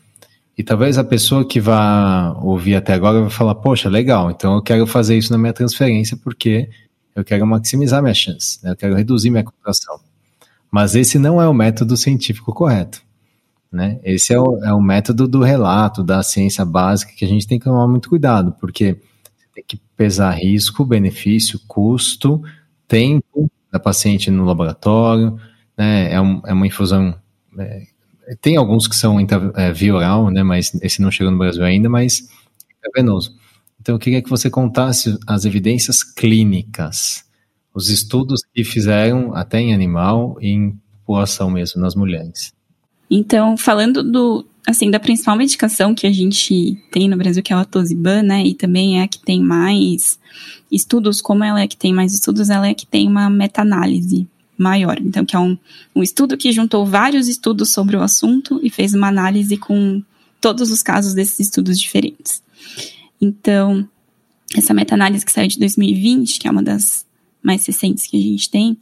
e 0.58 0.64
talvez 0.64 0.98
a 0.98 1.04
pessoa 1.04 1.46
que 1.46 1.60
vai 1.60 2.32
ouvir 2.42 2.76
até 2.76 2.94
agora 2.94 3.20
vai 3.20 3.30
falar: 3.30 3.56
Poxa, 3.56 3.90
legal, 3.90 4.32
então 4.32 4.56
eu 4.56 4.62
quero 4.62 4.88
fazer 4.88 5.18
isso 5.18 5.34
na 5.34 5.38
minha 5.38 5.52
transferência 5.52 6.16
porque 6.16 6.70
eu 7.14 7.22
quero 7.22 7.46
maximizar 7.46 8.02
minha 8.02 8.14
chance, 8.14 8.64
né, 8.64 8.72
eu 8.72 8.78
quero 8.78 8.96
reduzir 8.96 9.30
minha 9.30 9.44
contração. 9.44 10.00
Mas 10.72 10.96
esse 10.96 11.20
não 11.20 11.42
é 11.42 11.48
o 11.48 11.54
método 11.54 11.98
científico 11.98 12.54
correto. 12.54 13.02
Né? 13.70 14.00
Esse 14.04 14.34
é 14.34 14.40
o, 14.40 14.64
é 14.64 14.74
o 14.74 14.82
método 14.82 15.28
do 15.28 15.42
relato, 15.42 16.02
da 16.02 16.24
ciência 16.24 16.64
básica, 16.64 17.12
que 17.14 17.26
a 17.26 17.28
gente 17.28 17.46
tem 17.46 17.60
que 17.60 17.66
tomar 17.66 17.88
muito 17.88 18.08
cuidado, 18.08 18.56
porque 18.60 18.98
tem 19.54 19.64
que 19.68 19.82
pesar 19.98 20.32
risco, 20.32 20.86
benefício, 20.86 21.60
custo 21.68 22.42
tempo 22.90 23.50
da 23.72 23.80
paciente 23.80 24.30
no 24.32 24.44
laboratório, 24.44 25.40
né? 25.78 26.12
É, 26.12 26.20
um, 26.20 26.42
é 26.46 26.52
uma 26.52 26.68
infusão. 26.68 27.16
É, 27.58 27.84
tem 28.42 28.58
alguns 28.58 28.88
que 28.88 28.96
são 28.96 29.18
é, 29.56 29.72
via 29.72 29.96
oral, 29.96 30.30
né? 30.30 30.44
Mas 30.44 30.74
esse 30.82 31.02
não 31.02 31.12
chegou 31.12 31.32
no 31.32 31.38
Brasil 31.38 31.64
ainda, 31.64 31.88
mas 31.88 32.28
é 32.84 32.90
venoso. 33.00 33.38
Então 33.80 33.96
eu 33.96 34.00
queria 34.00 34.22
que 34.22 34.30
você 34.30 34.50
contasse 34.50 35.18
as 35.26 35.46
evidências 35.46 36.04
clínicas, 36.04 37.24
os 37.74 37.90
estudos 37.90 38.42
que 38.54 38.64
fizeram 38.64 39.34
até 39.34 39.60
em 39.62 39.74
animal 39.74 40.38
e 40.42 40.50
em 40.50 40.80
população 41.06 41.50
mesmo, 41.50 41.82
nas 41.82 41.96
mulheres. 41.96 42.54
Então, 43.10 43.56
falando 43.56 44.04
do, 44.04 44.46
assim, 44.68 44.92
da 44.92 45.00
principal 45.00 45.36
medicação 45.36 45.96
que 45.96 46.06
a 46.06 46.12
gente 46.12 46.78
tem 46.92 47.08
no 47.08 47.18
Brasil, 47.18 47.42
que 47.42 47.52
é 47.52 47.56
o 47.56 47.60
atosiban, 47.60 48.24
né, 48.24 48.44
e 48.46 48.54
também 48.54 49.00
é 49.00 49.04
a 49.04 49.08
que 49.08 49.20
tem 49.20 49.42
mais 49.42 50.20
estudos, 50.72 51.22
como 51.22 51.44
ela 51.44 51.62
é 51.62 51.68
que 51.68 51.78
tem 51.78 51.94
mais 51.94 52.14
estudos, 52.14 52.50
ela 52.50 52.68
é 52.68 52.74
que 52.74 52.86
tem 52.86 53.08
uma 53.08 53.30
meta-análise 53.30 54.28
maior. 54.58 55.00
Então, 55.00 55.26
que 55.26 55.36
é 55.36 55.40
um, 55.40 55.58
um 55.96 56.04
estudo 56.04 56.38
que 56.38 56.52
juntou 56.52 56.86
vários 56.86 57.28
estudos 57.28 57.72
sobre 57.72 57.96
o 57.96 58.02
assunto 58.02 58.60
e 58.62 58.70
fez 58.70 58.94
uma 58.94 59.08
análise 59.08 59.58
com 59.58 60.04
todos 60.42 60.70
os 60.70 60.84
casos 60.84 61.14
desses 61.14 61.40
estudos 61.40 61.80
diferentes. 61.80 62.44
Então, 63.22 63.88
essa 64.56 64.74
meta-análise 64.74 65.26
que 65.26 65.32
saiu 65.32 65.48
de 65.48 65.60
2020, 65.60 66.40
que 66.40 66.48
é 66.48 66.52
uma 66.52 66.64
das 66.64 67.06
mais 67.42 67.66
recentes 67.66 68.06
que 68.06 68.18
a 68.18 68.22
gente 68.22 68.50
tem, 68.50 68.78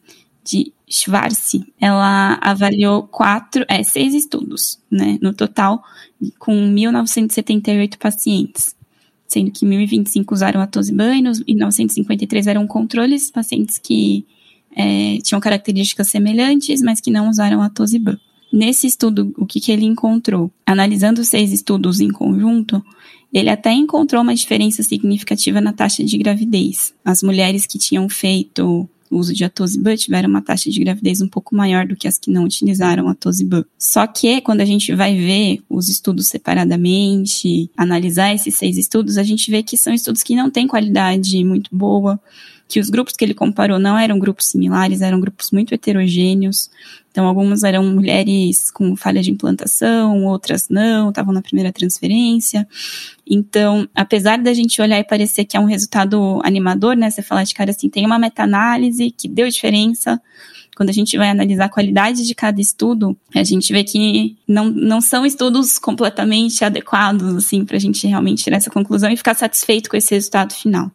de 0.48 0.72
Schwarze, 0.90 1.66
ela 1.80 2.40
avaliou 2.42 3.04
quatro, 3.04 3.66
é, 3.68 3.84
seis 3.84 4.14
estudos, 4.14 4.80
né, 4.90 5.18
no 5.22 5.34
total, 5.34 5.84
com 6.40 6.54
1.978 6.54 7.98
pacientes, 7.98 8.74
sendo 9.28 9.52
que 9.52 9.66
1.025 9.66 10.32
usaram 10.32 10.62
atosiban 10.62 11.14
e 11.46 11.54
953 11.54 12.48
eram 12.48 12.66
controles, 12.66 13.30
pacientes 13.30 13.78
que 13.78 14.26
é, 14.74 15.18
tinham 15.22 15.42
características 15.42 16.08
semelhantes, 16.08 16.82
mas 16.82 17.02
que 17.02 17.12
não 17.12 17.30
usaram 17.30 17.62
atosiban. 17.62 18.18
Nesse 18.52 18.88
estudo, 18.88 19.34
o 19.38 19.46
que, 19.46 19.60
que 19.60 19.74
ele 19.74 19.84
encontrou? 19.84 20.50
Analisando 20.66 21.20
os 21.20 21.28
seis 21.28 21.52
estudos 21.52 22.00
em 22.00 22.10
conjunto, 22.10 22.82
ele 23.34 23.50
até 23.50 23.74
encontrou 23.74 24.22
uma 24.22 24.34
diferença 24.34 24.82
significativa 24.82 25.60
na 25.60 25.74
taxa 25.74 26.02
de 26.02 26.18
gravidez. 26.18 26.94
As 27.04 27.22
mulheres 27.22 27.66
que 27.66 27.78
tinham 27.78 28.08
feito 28.08 28.90
uso 29.10 29.34
de 29.34 29.44
atosiban 29.44 29.96
tiveram 29.96 30.30
uma 30.30 30.42
taxa 30.42 30.70
de 30.70 30.80
gravidez 30.80 31.22
um 31.22 31.28
pouco 31.28 31.56
maior 31.56 31.86
do 31.86 31.96
que 31.96 32.08
as 32.08 32.18
que 32.18 32.32
não 32.32 32.44
utilizaram 32.44 33.08
atosiban. 33.08 33.64
Só 33.78 34.06
que 34.08 34.42
quando 34.42 34.62
a 34.62 34.66
gente 34.66 34.94
vai 34.94 35.16
ver 35.16 35.60
os 35.70 35.90
estudos 35.90 36.28
separadamente, 36.28 37.70
analisar 37.76 38.34
esses 38.34 38.56
seis 38.56 38.78
estudos, 38.78 39.18
a 39.18 39.24
gente 39.24 39.50
vê 39.50 39.64
que 39.64 39.78
são 39.78 39.94
estudos 39.94 40.24
que 40.24 40.36
não 40.36 40.50
têm 40.50 40.68
qualidade 40.68 41.44
muito 41.44 41.76
boa, 41.76 42.20
que 42.68 42.80
os 42.80 42.90
grupos 42.90 43.14
que 43.14 43.24
ele 43.24 43.34
comparou 43.34 43.80
não 43.80 43.98
eram 43.98 44.20
grupos 44.20 44.48
similares, 44.48 45.02
eram 45.02 45.20
grupos 45.20 45.52
muito 45.52 45.74
heterogêneos. 45.74 46.70
Então, 47.18 47.26
algumas 47.26 47.64
eram 47.64 47.84
mulheres 47.84 48.70
com 48.70 48.96
falha 48.96 49.24
de 49.24 49.32
implantação, 49.32 50.24
outras 50.26 50.70
não, 50.70 51.10
estavam 51.10 51.34
na 51.34 51.42
primeira 51.42 51.74
transferência. 51.74 52.68
Então, 53.28 53.90
apesar 53.96 54.38
da 54.38 54.54
gente 54.54 54.80
olhar 54.80 55.00
e 55.00 55.04
parecer 55.04 55.44
que 55.44 55.58
é 55.58 55.60
um 55.60 55.66
resultado 55.66 56.40
animador, 56.44 56.96
né? 56.96 57.10
Você 57.10 57.24
falar 57.24 57.44
de 57.44 57.56
cara 57.56 57.72
assim, 57.72 57.90
tem 57.90 58.06
uma 58.06 58.20
meta-análise 58.20 59.10
que 59.10 59.28
deu 59.28 59.50
diferença. 59.50 60.22
Quando 60.76 60.92
a 60.92 60.94
gente 60.94 61.18
vai 61.18 61.32
analisar 61.32 61.66
a 61.66 61.70
qualidade 61.70 62.24
de 62.24 62.36
cada 62.36 62.62
estudo, 62.62 63.18
a 63.34 63.44
gente 63.44 63.74
vê 63.74 63.84
que 63.84 64.38
não, 64.48 64.66
não 64.66 65.02
são 65.02 65.26
estudos 65.26 65.80
completamente 65.80 66.64
adequados, 66.64 67.36
assim, 67.36 67.66
para 67.66 67.78
a 67.78 67.80
gente 67.80 68.06
realmente 68.06 68.44
tirar 68.44 68.58
essa 68.58 68.70
conclusão 68.70 69.10
e 69.10 69.18
ficar 69.18 69.34
satisfeito 69.34 69.90
com 69.90 69.98
esse 69.98 70.14
resultado 70.14 70.54
final. 70.54 70.92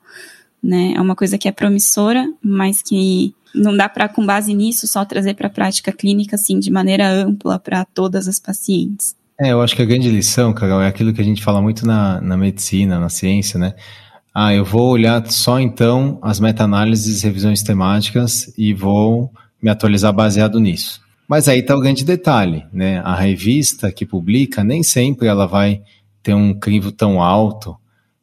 Né? 0.62 0.92
É 0.94 1.00
uma 1.00 1.16
coisa 1.16 1.36
que 1.36 1.48
é 1.48 1.52
promissora, 1.52 2.32
mas 2.40 2.80
que 2.80 3.34
não 3.54 3.76
dá 3.76 3.88
para, 3.88 4.08
com 4.08 4.24
base 4.24 4.54
nisso, 4.54 4.86
só 4.86 5.04
trazer 5.04 5.34
para 5.34 5.46
a 5.46 5.50
prática 5.50 5.92
clínica, 5.92 6.36
assim, 6.36 6.58
de 6.58 6.70
maneira 6.70 7.08
ampla 7.08 7.58
para 7.58 7.84
todas 7.84 8.28
as 8.28 8.38
pacientes. 8.38 9.14
É, 9.40 9.52
eu 9.52 9.60
acho 9.60 9.74
que 9.74 9.82
a 9.82 9.86
grande 9.86 10.10
lição, 10.10 10.52
Carol, 10.52 10.80
é 10.80 10.86
aquilo 10.86 11.12
que 11.12 11.20
a 11.20 11.24
gente 11.24 11.42
fala 11.42 11.60
muito 11.60 11.86
na, 11.86 12.20
na 12.20 12.36
medicina, 12.36 12.98
na 12.98 13.08
ciência, 13.08 13.58
né? 13.58 13.74
Ah, 14.34 14.54
eu 14.54 14.64
vou 14.64 14.90
olhar 14.90 15.24
só 15.30 15.60
então 15.60 16.18
as 16.22 16.40
meta-análises 16.40 17.22
revisões 17.22 17.62
temáticas 17.62 18.52
e 18.56 18.72
vou 18.72 19.30
me 19.60 19.70
atualizar 19.70 20.12
baseado 20.12 20.58
nisso. 20.58 21.00
Mas 21.28 21.48
aí 21.48 21.60
está 21.60 21.76
o 21.76 21.80
grande 21.80 22.04
detalhe, 22.04 22.64
né? 22.72 23.00
A 23.04 23.14
revista 23.14 23.92
que 23.92 24.06
publica 24.06 24.64
nem 24.64 24.82
sempre 24.82 25.28
ela 25.28 25.46
vai 25.46 25.82
ter 26.22 26.34
um 26.34 26.54
crivo 26.54 26.92
tão 26.92 27.20
alto, 27.20 27.76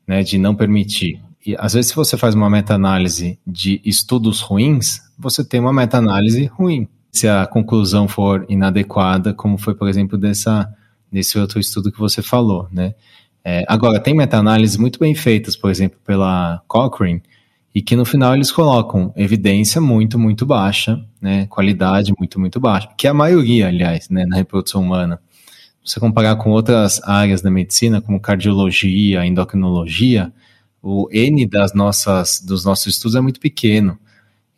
né, 0.07 0.23
de 0.23 0.37
não 0.37 0.55
permitir. 0.55 1.21
E 1.45 1.55
às 1.59 1.73
vezes 1.73 1.89
se 1.89 1.95
você 1.95 2.17
faz 2.17 2.33
uma 2.33 2.49
meta-análise 2.49 3.37
de 3.45 3.81
estudos 3.83 4.41
ruins, 4.41 5.01
você 5.19 5.43
tem 5.43 5.59
uma 5.59 5.73
meta-análise 5.73 6.45
ruim. 6.45 6.87
Se 7.11 7.27
a 7.27 7.45
conclusão 7.45 8.07
for 8.07 8.45
inadequada, 8.47 9.33
como 9.33 9.57
foi, 9.57 9.75
por 9.75 9.89
exemplo, 9.89 10.17
dessa, 10.17 10.73
desse 11.11 11.37
outro 11.37 11.59
estudo 11.59 11.91
que 11.91 11.99
você 11.99 12.21
falou, 12.21 12.67
né? 12.71 12.95
É, 13.43 13.63
agora, 13.67 13.99
tem 13.99 14.13
meta-análises 14.13 14.77
muito 14.77 14.99
bem 14.99 15.13
feitas, 15.15 15.55
por 15.55 15.71
exemplo, 15.71 15.97
pela 16.05 16.61
Cochrane, 16.67 17.21
e 17.73 17.81
que 17.81 17.95
no 17.95 18.05
final 18.05 18.35
eles 18.35 18.51
colocam 18.51 19.13
evidência 19.15 19.81
muito, 19.81 20.17
muito 20.17 20.45
baixa, 20.45 21.03
né? 21.21 21.45
Qualidade 21.47 22.13
muito, 22.17 22.39
muito 22.39 22.59
baixa, 22.59 22.89
que 22.97 23.07
é 23.07 23.09
a 23.09 23.13
maioria, 23.13 23.67
aliás, 23.67 24.09
né, 24.09 24.25
na 24.25 24.37
reprodução 24.37 24.81
humana. 24.81 25.19
Se 25.83 25.93
você 25.93 25.99
comparar 25.99 26.35
com 26.35 26.51
outras 26.51 27.01
áreas 27.03 27.41
da 27.41 27.49
medicina, 27.49 28.01
como 28.01 28.19
cardiologia, 28.19 29.25
endocrinologia, 29.25 30.31
o 30.81 31.07
N 31.11 31.45
das 31.47 31.73
nossas, 31.73 32.41
dos 32.41 32.63
nossos 32.63 32.87
estudos 32.87 33.15
é 33.15 33.21
muito 33.21 33.39
pequeno. 33.39 33.97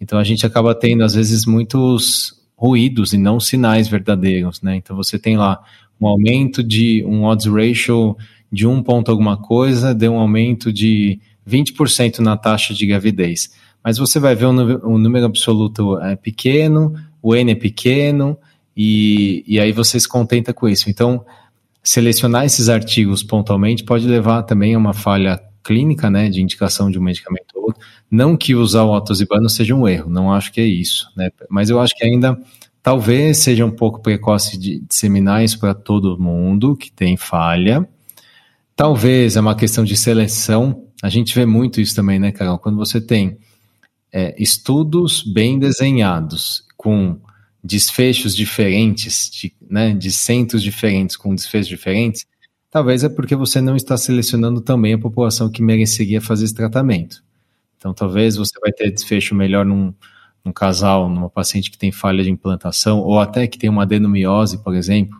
Então 0.01 0.17
a 0.17 0.23
gente 0.23 0.45
acaba 0.45 0.73
tendo, 0.73 1.03
às 1.03 1.13
vezes, 1.13 1.45
muitos 1.45 2.33
ruídos 2.57 3.13
e 3.13 3.17
não 3.17 3.39
sinais 3.39 3.87
verdadeiros, 3.87 4.61
né? 4.61 4.75
Então 4.75 4.95
você 4.95 5.19
tem 5.19 5.37
lá 5.37 5.63
um 5.99 6.07
aumento 6.07 6.63
de 6.63 7.05
um 7.05 7.23
odds 7.23 7.45
ratio 7.45 8.17
de 8.51 8.67
um 8.67 8.81
ponto 8.81 9.09
alguma 9.11 9.37
coisa, 9.37 9.93
deu 9.93 10.13
um 10.13 10.19
aumento 10.19 10.73
de 10.73 11.19
20% 11.47 12.19
na 12.19 12.35
taxa 12.35 12.73
de 12.73 12.85
gravidez. 12.85 13.51
Mas 13.83 13.97
você 13.97 14.19
vai 14.19 14.35
ver 14.35 14.45
o 14.45 14.53
número, 14.53 14.87
o 14.87 14.97
número 14.97 15.25
absoluto 15.25 15.99
é 15.99 16.15
pequeno, 16.15 16.93
o 17.21 17.35
N 17.35 17.51
é 17.51 17.55
pequeno, 17.55 18.37
e, 18.75 19.43
e 19.47 19.59
aí 19.59 19.71
você 19.71 19.99
se 19.99 20.07
contenta 20.07 20.53
com 20.53 20.67
isso. 20.67 20.89
Então, 20.89 21.25
selecionar 21.83 22.45
esses 22.45 22.69
artigos 22.69 23.23
pontualmente 23.23 23.83
pode 23.83 24.07
levar 24.07 24.43
também 24.43 24.75
a 24.75 24.77
uma 24.77 24.93
falha 24.93 25.41
clínica, 25.63 26.09
né, 26.09 26.29
de 26.29 26.41
indicação 26.41 26.89
de 26.91 26.99
um 26.99 27.03
medicamento. 27.03 27.50
Não 28.11 28.35
que 28.35 28.53
usar 28.53 28.83
o 28.83 28.93
atosibano 28.93 29.49
seja 29.49 29.73
um 29.73 29.87
erro, 29.87 30.09
não 30.09 30.33
acho 30.33 30.51
que 30.51 30.59
é 30.59 30.65
isso, 30.65 31.09
né, 31.15 31.31
mas 31.49 31.69
eu 31.69 31.79
acho 31.79 31.95
que 31.95 32.03
ainda 32.03 32.37
talvez 32.83 33.37
seja 33.37 33.65
um 33.65 33.71
pouco 33.71 34.01
precoce 34.01 34.57
de 34.57 34.79
disseminar 34.81 35.43
isso 35.43 35.57
para 35.59 35.73
todo 35.73 36.19
mundo 36.19 36.75
que 36.75 36.91
tem 36.91 37.15
falha. 37.15 37.87
Talvez 38.75 39.35
é 39.35 39.39
uma 39.39 39.55
questão 39.55 39.83
de 39.83 39.95
seleção. 39.95 40.87
A 41.01 41.09
gente 41.09 41.33
vê 41.35 41.45
muito 41.45 41.79
isso 41.79 41.95
também, 41.95 42.19
né, 42.19 42.31
Carol? 42.31 42.57
Quando 42.57 42.77
você 42.77 42.99
tem 42.99 43.37
é, 44.11 44.35
estudos 44.41 45.23
bem 45.23 45.59
desenhados, 45.59 46.65
com 46.75 47.19
desfechos 47.63 48.35
diferentes, 48.35 49.29
de, 49.29 49.53
né, 49.69 49.93
de 49.93 50.11
centros 50.11 50.63
diferentes, 50.63 51.15
com 51.15 51.35
desfechos 51.35 51.67
diferentes, 51.67 52.25
Talvez 52.71 53.03
é 53.03 53.09
porque 53.09 53.35
você 53.35 53.59
não 53.59 53.75
está 53.75 53.97
selecionando 53.97 54.61
também 54.61 54.93
a 54.93 54.97
população 54.97 55.51
que 55.51 55.61
mereceria 55.61 56.21
fazer 56.21 56.45
esse 56.45 56.55
tratamento. 56.55 57.21
Então, 57.81 57.95
talvez 57.95 58.35
você 58.35 58.59
vai 58.59 58.71
ter 58.71 58.91
desfecho 58.91 59.33
melhor 59.33 59.65
num, 59.65 59.91
num 60.45 60.53
casal, 60.53 61.09
numa 61.09 61.27
paciente 61.27 61.71
que 61.71 61.79
tem 61.79 61.91
falha 61.91 62.23
de 62.23 62.29
implantação, 62.29 62.99
ou 62.99 63.19
até 63.19 63.47
que 63.47 63.57
tem 63.57 63.71
uma 63.71 63.81
adenomiose, 63.81 64.63
por 64.63 64.75
exemplo, 64.75 65.19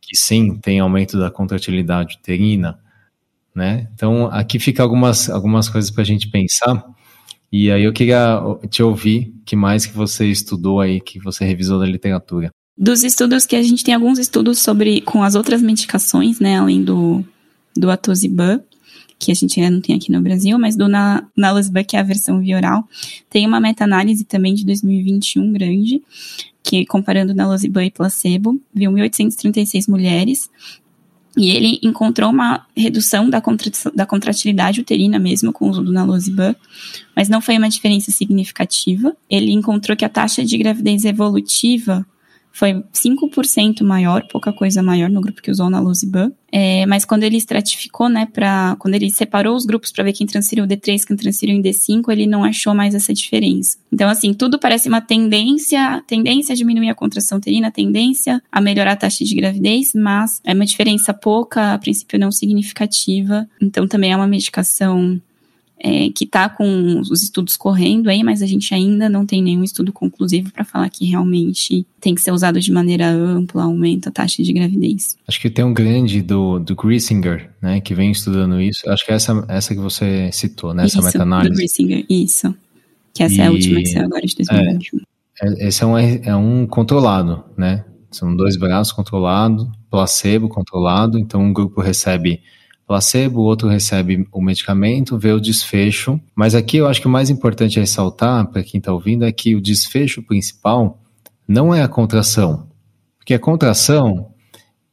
que 0.00 0.16
sim, 0.16 0.56
tem 0.56 0.80
aumento 0.80 1.16
da 1.16 1.30
contratilidade 1.30 2.16
uterina, 2.16 2.76
né? 3.54 3.86
Então, 3.94 4.26
aqui 4.32 4.58
fica 4.58 4.82
algumas, 4.82 5.30
algumas 5.30 5.68
coisas 5.68 5.92
para 5.92 6.02
a 6.02 6.04
gente 6.04 6.28
pensar. 6.28 6.84
E 7.52 7.70
aí 7.70 7.84
eu 7.84 7.92
queria 7.92 8.40
te 8.68 8.82
ouvir, 8.82 9.32
que 9.46 9.54
mais 9.54 9.86
que 9.86 9.96
você 9.96 10.26
estudou 10.26 10.80
aí, 10.80 11.00
que 11.00 11.20
você 11.20 11.44
revisou 11.44 11.78
da 11.78 11.86
literatura. 11.86 12.50
Dos 12.76 13.04
estudos 13.04 13.46
que 13.46 13.54
a 13.54 13.62
gente 13.62 13.84
tem 13.84 13.94
alguns 13.94 14.18
estudos 14.18 14.58
sobre 14.58 15.00
com 15.02 15.22
as 15.22 15.36
outras 15.36 15.62
medicações, 15.62 16.40
né, 16.40 16.58
além 16.58 16.82
do, 16.82 17.24
do 17.76 17.92
atosiban, 17.92 18.60
que 19.18 19.30
a 19.32 19.34
gente 19.34 19.58
ainda 19.58 19.70
não 19.70 19.80
tem 19.80 19.96
aqui 19.96 20.10
no 20.10 20.20
Brasil, 20.20 20.58
mas 20.58 20.76
do 20.76 20.88
na, 20.88 21.24
nalosban, 21.36 21.84
que 21.84 21.96
é 21.96 22.00
a 22.00 22.02
versão 22.02 22.40
via 22.40 22.56
oral, 22.56 22.88
tem 23.30 23.46
uma 23.46 23.60
meta-análise 23.60 24.24
também 24.24 24.54
de 24.54 24.64
2021 24.64 25.52
grande, 25.52 26.02
que 26.62 26.84
comparando 26.86 27.34
nalosban 27.34 27.84
e 27.84 27.90
placebo, 27.90 28.60
viu 28.74 28.90
1.836 28.90 29.88
mulheres, 29.88 30.50
e 31.36 31.50
ele 31.50 31.80
encontrou 31.82 32.30
uma 32.30 32.64
redução 32.76 33.28
da, 33.28 33.42
da 33.94 34.06
contratilidade 34.06 34.80
uterina 34.80 35.18
mesmo 35.18 35.52
com 35.52 35.66
o 35.66 35.70
uso 35.70 35.82
do 35.82 35.92
nalosiban, 35.92 36.54
mas 37.14 37.28
não 37.28 37.40
foi 37.40 37.58
uma 37.58 37.68
diferença 37.68 38.12
significativa. 38.12 39.16
Ele 39.28 39.50
encontrou 39.50 39.96
que 39.96 40.04
a 40.04 40.08
taxa 40.08 40.44
de 40.44 40.56
gravidez 40.56 41.04
evolutiva 41.04 42.06
foi 42.54 42.84
5% 42.92 43.82
maior, 43.82 44.24
pouca 44.30 44.52
coisa 44.52 44.80
maior 44.80 45.10
no 45.10 45.20
grupo 45.20 45.42
que 45.42 45.50
usou 45.50 45.68
na 45.68 45.80
Luziban. 45.80 46.30
É, 46.52 46.86
mas 46.86 47.04
quando 47.04 47.24
ele 47.24 47.36
estratificou, 47.36 48.08
né, 48.08 48.28
para 48.32 48.76
quando 48.78 48.94
ele 48.94 49.10
separou 49.10 49.56
os 49.56 49.66
grupos 49.66 49.90
para 49.90 50.04
ver 50.04 50.12
quem 50.12 50.24
transferiu 50.24 50.64
D3, 50.64 51.04
quem 51.04 51.16
transferiu 51.16 51.56
em 51.56 51.60
D5, 51.60 52.04
ele 52.10 52.28
não 52.28 52.44
achou 52.44 52.72
mais 52.72 52.94
essa 52.94 53.12
diferença. 53.12 53.76
Então, 53.92 54.08
assim, 54.08 54.32
tudo 54.32 54.56
parece 54.56 54.88
uma 54.88 55.00
tendência, 55.00 56.00
tendência 56.06 56.52
a 56.52 56.56
diminuir 56.56 56.90
a 56.90 56.94
contração 56.94 57.38
uterina, 57.38 57.72
tendência 57.72 58.40
a 58.52 58.60
melhorar 58.60 58.92
a 58.92 58.96
taxa 58.96 59.24
de 59.24 59.34
gravidez, 59.34 59.90
mas 59.92 60.40
é 60.44 60.54
uma 60.54 60.64
diferença 60.64 61.12
pouca, 61.12 61.74
a 61.74 61.78
princípio 61.78 62.20
não 62.20 62.30
significativa. 62.30 63.48
Então, 63.60 63.88
também 63.88 64.12
é 64.12 64.16
uma 64.16 64.28
medicação 64.28 65.20
é, 65.84 66.08
que 66.08 66.24
está 66.24 66.48
com 66.48 66.98
os 66.98 67.22
estudos 67.22 67.58
correndo 67.58 68.08
aí, 68.08 68.24
mas 68.24 68.40
a 68.40 68.46
gente 68.46 68.72
ainda 68.72 69.06
não 69.06 69.26
tem 69.26 69.42
nenhum 69.42 69.62
estudo 69.62 69.92
conclusivo 69.92 70.50
para 70.50 70.64
falar 70.64 70.88
que 70.88 71.04
realmente 71.04 71.86
tem 72.00 72.14
que 72.14 72.22
ser 72.22 72.32
usado 72.32 72.58
de 72.58 72.72
maneira 72.72 73.06
ampla, 73.06 73.64
aumenta 73.64 74.08
a 74.08 74.12
taxa 74.12 74.42
de 74.42 74.50
gravidez. 74.50 75.14
Acho 75.28 75.38
que 75.38 75.50
tem 75.50 75.62
um 75.62 75.74
grande 75.74 76.22
do, 76.22 76.58
do 76.58 76.74
Grissinger, 76.74 77.50
né, 77.60 77.82
que 77.82 77.94
vem 77.94 78.10
estudando 78.10 78.58
isso. 78.62 78.88
Acho 78.88 79.04
que 79.04 79.12
é 79.12 79.14
essa, 79.14 79.44
essa 79.46 79.74
que 79.74 79.80
você 79.80 80.30
citou, 80.32 80.72
né, 80.72 80.86
essa 80.86 81.02
meta-análise. 81.02 81.50
do 81.50 81.56
Grissinger, 81.56 82.06
isso. 82.08 82.54
Que 83.12 83.22
essa 83.22 83.34
e, 83.34 83.40
é 83.40 83.46
a 83.46 83.50
última 83.50 83.80
que 83.80 83.86
saiu 83.86 84.06
agora 84.06 84.26
de 84.26 84.36
2021. 84.36 85.00
É, 85.42 85.68
esse 85.68 85.82
é 85.82 85.86
um, 85.86 85.98
é 85.98 86.34
um 86.34 86.66
controlado, 86.66 87.44
né? 87.58 87.84
São 88.10 88.34
dois 88.34 88.56
braços 88.56 88.92
controlados, 88.94 89.68
placebo 89.90 90.48
controlado, 90.48 91.18
então 91.18 91.42
um 91.42 91.52
grupo 91.52 91.82
recebe 91.82 92.40
placebo, 92.86 93.40
o 93.40 93.44
outro 93.44 93.68
recebe 93.68 94.26
o 94.30 94.42
medicamento, 94.42 95.18
vê 95.18 95.32
o 95.32 95.40
desfecho. 95.40 96.20
Mas 96.34 96.54
aqui 96.54 96.76
eu 96.76 96.86
acho 96.86 97.00
que 97.00 97.06
o 97.06 97.10
mais 97.10 97.30
importante 97.30 97.80
ressaltar 97.80 98.46
para 98.48 98.62
quem 98.62 98.78
está 98.78 98.92
ouvindo 98.92 99.24
é 99.24 99.32
que 99.32 99.54
o 99.54 99.60
desfecho 99.60 100.22
principal 100.22 101.00
não 101.46 101.74
é 101.74 101.82
a 101.82 101.88
contração, 101.88 102.68
porque 103.18 103.34
a 103.34 103.38
contração 103.38 104.30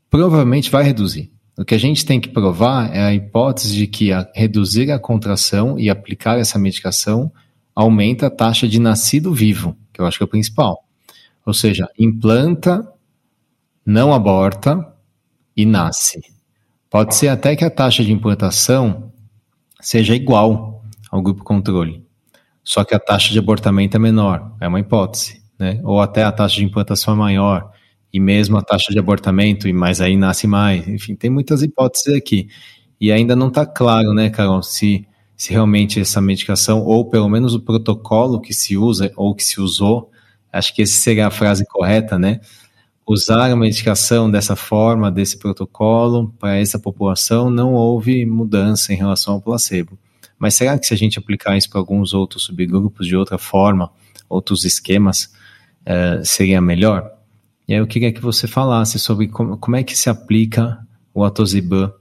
provavelmente 0.09 0.69
vai 0.69 0.83
reduzir. 0.83 1.31
O 1.57 1.65
que 1.65 1.75
a 1.75 1.79
gente 1.79 2.05
tem 2.05 2.19
que 2.19 2.29
provar 2.29 2.93
é 2.95 3.03
a 3.03 3.13
hipótese 3.13 3.75
de 3.75 3.87
que 3.87 4.11
a 4.11 4.27
reduzir 4.33 4.91
a 4.91 4.99
contração 4.99 5.77
e 5.77 5.89
aplicar 5.89 6.39
essa 6.39 6.57
medicação 6.57 7.31
aumenta 7.75 8.27
a 8.27 8.31
taxa 8.31 8.67
de 8.67 8.79
nascido 8.79 9.33
vivo, 9.33 9.75
que 9.93 10.01
eu 10.01 10.05
acho 10.05 10.17
que 10.17 10.23
é 10.23 10.25
o 10.25 10.29
principal. 10.29 10.83
Ou 11.45 11.53
seja, 11.53 11.87
implanta, 11.97 12.87
não 13.85 14.13
aborta 14.13 14.93
e 15.55 15.65
nasce. 15.65 16.21
Pode 16.91 17.15
ser 17.15 17.29
até 17.29 17.55
que 17.55 17.63
a 17.63 17.69
taxa 17.69 18.03
de 18.03 18.11
implantação 18.11 19.13
seja 19.79 20.13
igual 20.13 20.83
ao 21.09 21.21
grupo 21.21 21.41
controle. 21.41 22.05
só 22.63 22.83
que 22.83 22.93
a 22.93 22.99
taxa 22.99 23.31
de 23.33 23.39
abortamento 23.39 23.97
é 23.97 23.99
menor, 23.99 24.55
é 24.61 24.67
uma 24.67 24.79
hipótese, 24.79 25.41
né? 25.57 25.79
Ou 25.83 26.01
até 26.01 26.23
a 26.23 26.31
taxa 26.31 26.57
de 26.57 26.65
implantação 26.65 27.13
é 27.13 27.17
maior, 27.17 27.71
e 28.13 28.19
mesmo 28.19 28.57
a 28.57 28.61
taxa 28.61 28.91
de 28.93 28.99
abortamento, 28.99 29.67
e 29.69 29.73
mais 29.73 30.01
aí 30.01 30.17
nasce 30.17 30.47
mais, 30.47 30.87
enfim, 30.87 31.15
tem 31.15 31.29
muitas 31.29 31.63
hipóteses 31.63 32.13
aqui. 32.15 32.49
E 32.99 33.11
ainda 33.11 33.35
não 33.35 33.47
está 33.47 33.65
claro, 33.65 34.13
né, 34.13 34.29
Carol, 34.29 34.61
se, 34.61 35.07
se 35.35 35.51
realmente 35.51 35.99
essa 35.99 36.21
medicação, 36.21 36.83
ou 36.83 37.09
pelo 37.09 37.29
menos 37.29 37.55
o 37.55 37.61
protocolo 37.61 38.41
que 38.41 38.53
se 38.53 38.77
usa, 38.77 39.11
ou 39.15 39.33
que 39.33 39.43
se 39.43 39.61
usou, 39.61 40.11
acho 40.51 40.75
que 40.75 40.81
essa 40.83 40.93
seria 40.93 41.27
a 41.27 41.31
frase 41.31 41.65
correta, 41.67 42.19
né? 42.19 42.41
Usar 43.07 43.51
a 43.51 43.55
medicação 43.55 44.29
dessa 44.29 44.55
forma, 44.55 45.11
desse 45.11 45.37
protocolo, 45.37 46.33
para 46.39 46.57
essa 46.57 46.79
população, 46.79 47.49
não 47.49 47.73
houve 47.73 48.25
mudança 48.25 48.93
em 48.93 48.95
relação 48.95 49.35
ao 49.35 49.41
placebo. 49.41 49.97
Mas 50.37 50.55
será 50.55 50.77
que 50.77 50.85
se 50.87 50.93
a 50.93 50.97
gente 50.97 51.19
aplicar 51.19 51.57
isso 51.57 51.69
para 51.69 51.79
alguns 51.79 52.13
outros 52.13 52.43
subgrupos 52.43 53.05
de 53.05 53.15
outra 53.15 53.37
forma, 53.37 53.91
outros 54.29 54.63
esquemas, 54.65 55.31
uh, 55.81 56.23
seria 56.23 56.61
melhor? 56.61 57.11
E 57.67 57.73
aí 57.73 57.79
eu 57.79 57.87
queria 57.87 58.11
que 58.11 58.21
você 58.21 58.47
falasse 58.47 58.97
sobre 58.97 59.27
como, 59.27 59.57
como 59.57 59.75
é 59.75 59.83
que 59.83 59.95
se 59.95 60.09
aplica 60.09 60.79
o 61.13 61.23
atosiban 61.23 61.93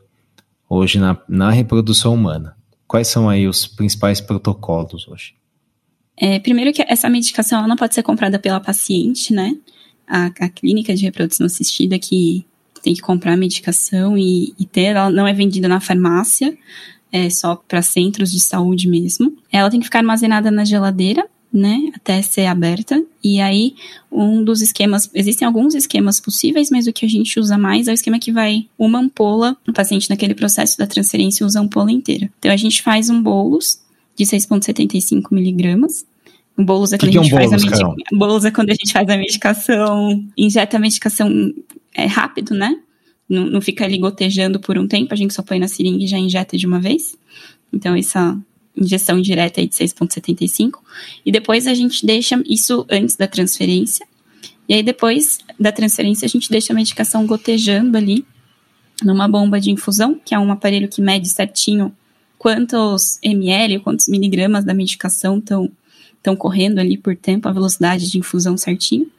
hoje 0.69 0.99
na, 0.99 1.19
na 1.29 1.51
reprodução 1.51 2.15
humana. 2.15 2.57
Quais 2.87 3.09
são 3.09 3.29
aí 3.29 3.47
os 3.47 3.67
principais 3.67 4.21
protocolos 4.21 5.07
hoje? 5.09 5.35
É, 6.17 6.39
primeiro 6.39 6.73
que 6.73 6.83
essa 6.89 7.09
medicação 7.09 7.59
ela 7.59 7.69
não 7.69 7.77
pode 7.77 7.95
ser 7.95 8.03
comprada 8.03 8.39
pela 8.39 8.61
paciente, 8.61 9.33
né? 9.33 9.57
A, 10.11 10.27
a 10.27 10.49
clínica 10.49 10.95
de 10.95 11.05
reprodução 11.05 11.47
assistida 11.47 11.99
que 11.99 12.45
tem 12.83 12.95
que 12.95 13.01
comprar 13.01 13.37
medicação 13.37 14.19
e, 14.19 14.53
e 14.59 14.67
ter, 14.67 14.97
ela 14.97 15.11
não 15.11 15.27
é 15.27 15.33
vendida 15.33 15.69
na 15.69 15.81
farmácia, 15.81 16.57
é 17.13 17.29
só 17.29 17.57
para 17.57 17.83
centros 17.83 18.33
de 18.33 18.41
saúde 18.41 18.89
mesmo. 18.89 19.37
Ela 19.53 19.71
tem 19.71 19.81
que 19.81 19.87
ficar 19.87 19.99
armazenada 19.99 20.51
na 20.51 20.65
geladeira, 20.65 21.27
né, 21.53 21.91
até 21.95 22.23
ser 22.23 22.47
aberta. 22.47 23.03
E 23.23 23.41
aí, 23.41 23.75
um 24.11 24.43
dos 24.45 24.63
esquemas, 24.63 25.11
existem 25.13 25.47
alguns 25.47 25.75
esquemas 25.75 26.21
possíveis, 26.21 26.71
mas 26.71 26.87
o 26.87 26.93
que 26.93 27.05
a 27.05 27.09
gente 27.09 27.41
usa 27.41 27.59
mais 27.59 27.89
é 27.89 27.93
o 27.93 27.95
esquema 27.95 28.19
que 28.19 28.33
vai 28.33 28.69
uma 28.79 29.01
ampola, 29.01 29.57
o 29.67 29.73
paciente 29.73 30.09
naquele 30.09 30.35
processo 30.35 30.79
da 30.79 30.87
transferência 30.87 31.45
usa 31.45 31.59
a 31.59 31.63
ampola 31.63 31.91
inteira. 31.91 32.31
Então, 32.39 32.53
a 32.53 32.57
gente 32.57 32.83
faz 32.83 33.11
um 33.11 33.21
bolos 33.21 33.81
de 34.17 34.25
6,75 34.25 35.33
miligramas. 35.33 36.05
Bolos 36.65 36.93
é 36.93 36.99
quando 36.99 37.13
que 37.13 37.19
a 37.19 37.23
gente 37.23 37.33
é 37.33 37.35
um 37.35 37.39
faz 37.39 37.51
bolos, 37.51 37.63
a 37.63 37.67
medicação. 37.67 37.97
É 38.45 38.51
quando 38.51 38.71
a 38.71 38.75
gente 38.75 38.93
faz 38.93 39.09
a 39.09 39.17
medicação, 39.17 40.25
injeta 40.37 40.77
a 40.77 40.81
medicação 40.81 41.53
é 41.95 42.07
rápido, 42.07 42.55
né? 42.55 42.77
não, 43.31 43.47
não 43.47 43.61
fica 43.61 43.85
ali 43.85 43.97
gotejando 43.97 44.59
por 44.59 44.77
um 44.77 44.89
tempo, 44.89 45.15
a 45.15 45.17
gente 45.17 45.33
só 45.33 45.41
põe 45.41 45.61
na 45.61 45.69
seringa 45.69 46.03
e 46.03 46.09
já 46.09 46.19
injeta 46.19 46.59
de 46.59 46.67
uma 46.67 46.81
vez. 46.81 47.17
Então, 47.73 47.95
essa 47.95 48.37
injeção 48.77 49.21
direta 49.21 49.61
aí 49.61 49.69
de 49.69 49.77
6,75. 49.77 50.81
E 51.25 51.31
depois 51.31 51.69
a 51.69 51.75
gente 51.75 52.05
deixa 52.05 52.43
isso 52.45 52.85
antes 52.91 53.15
da 53.15 53.29
transferência. 53.29 54.05
E 54.69 54.75
aí, 54.75 54.83
depois 54.83 55.39
da 55.59 55.71
transferência, 55.71 56.27
a 56.27 56.29
gente 56.29 56.51
deixa 56.51 56.73
a 56.73 56.77
medicação 56.77 57.25
gotejando 57.25 57.97
ali 57.97 58.25
numa 59.05 59.29
bomba 59.29 59.61
de 59.61 59.71
infusão, 59.71 60.21
que 60.25 60.35
é 60.35 60.39
um 60.39 60.51
aparelho 60.51 60.89
que 60.89 61.01
mede 61.01 61.29
certinho 61.29 61.95
quantos 62.37 63.19
ml, 63.23 63.79
quantos 63.81 64.09
miligramas 64.09 64.65
da 64.65 64.75
medicação 64.75 65.39
estão 65.39 65.71
estão 66.21 66.37
correndo 66.37 66.79
ali 66.79 66.97
por 66.97 67.17
tempo, 67.17 67.49
a 67.49 67.53
velocidade 67.53 68.11
de 68.11 68.19
infusão 68.19 68.57
certinho. 68.57 69.11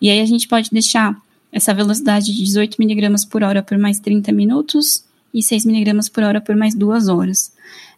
E 0.00 0.10
aí 0.10 0.20
a 0.20 0.26
gente 0.26 0.48
pode 0.48 0.68
deixar 0.70 1.16
essa 1.52 1.72
velocidade 1.72 2.26
de 2.34 2.44
18 2.44 2.76
mg 2.82 3.26
por 3.28 3.42
hora 3.42 3.62
por 3.62 3.78
mais 3.78 4.00
30 4.00 4.32
minutos 4.32 5.04
e 5.32 5.42
6 5.42 5.64
mg 5.64 6.10
por 6.10 6.24
hora 6.24 6.40
por 6.40 6.56
mais 6.56 6.74
2 6.74 7.08
horas. 7.08 7.52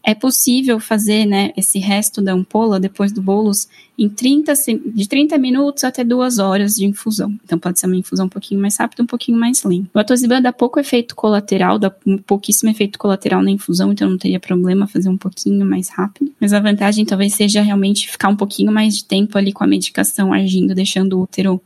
É 0.06 0.14
possível 0.14 0.78
fazer 0.78 1.24
né, 1.24 1.50
esse 1.56 1.78
resto 1.78 2.20
da 2.20 2.32
ampola 2.32 2.78
depois 2.78 3.10
do 3.10 3.22
bolos 3.22 3.66
em 3.98 4.06
30, 4.06 4.52
de 4.94 5.08
30 5.08 5.38
minutos 5.38 5.82
até 5.82 6.04
2 6.04 6.38
horas 6.38 6.74
de 6.74 6.84
infusão. 6.84 7.34
Então 7.42 7.58
pode 7.58 7.80
ser 7.80 7.86
uma 7.86 7.96
infusão 7.96 8.26
um 8.26 8.28
pouquinho 8.28 8.60
mais 8.60 8.76
rápida, 8.76 9.02
um 9.02 9.06
pouquinho 9.06 9.38
mais 9.38 9.62
lenta. 9.62 9.88
O 9.94 9.98
atosiban 9.98 10.42
dá 10.42 10.52
pouco 10.52 10.78
efeito 10.78 11.16
colateral, 11.16 11.78
dá 11.78 11.90
pouquíssimo 12.26 12.70
efeito 12.70 12.98
colateral 12.98 13.42
na 13.42 13.50
infusão, 13.50 13.92
então 13.92 14.10
não 14.10 14.18
teria 14.18 14.38
problema 14.38 14.86
fazer 14.86 15.08
um 15.08 15.16
pouquinho 15.16 15.64
mais 15.64 15.88
rápido. 15.88 16.30
Mas 16.38 16.52
a 16.52 16.60
vantagem 16.60 17.06
talvez 17.06 17.32
seja 17.32 17.62
realmente 17.62 18.10
ficar 18.10 18.28
um 18.28 18.36
pouquinho 18.36 18.70
mais 18.70 18.96
de 18.96 19.04
tempo 19.04 19.38
ali 19.38 19.52
com 19.52 19.64
a 19.64 19.66
medicação 19.66 20.34
agindo, 20.34 20.74
deixando 20.74 21.18
o 21.18 21.22
útero 21.22 21.62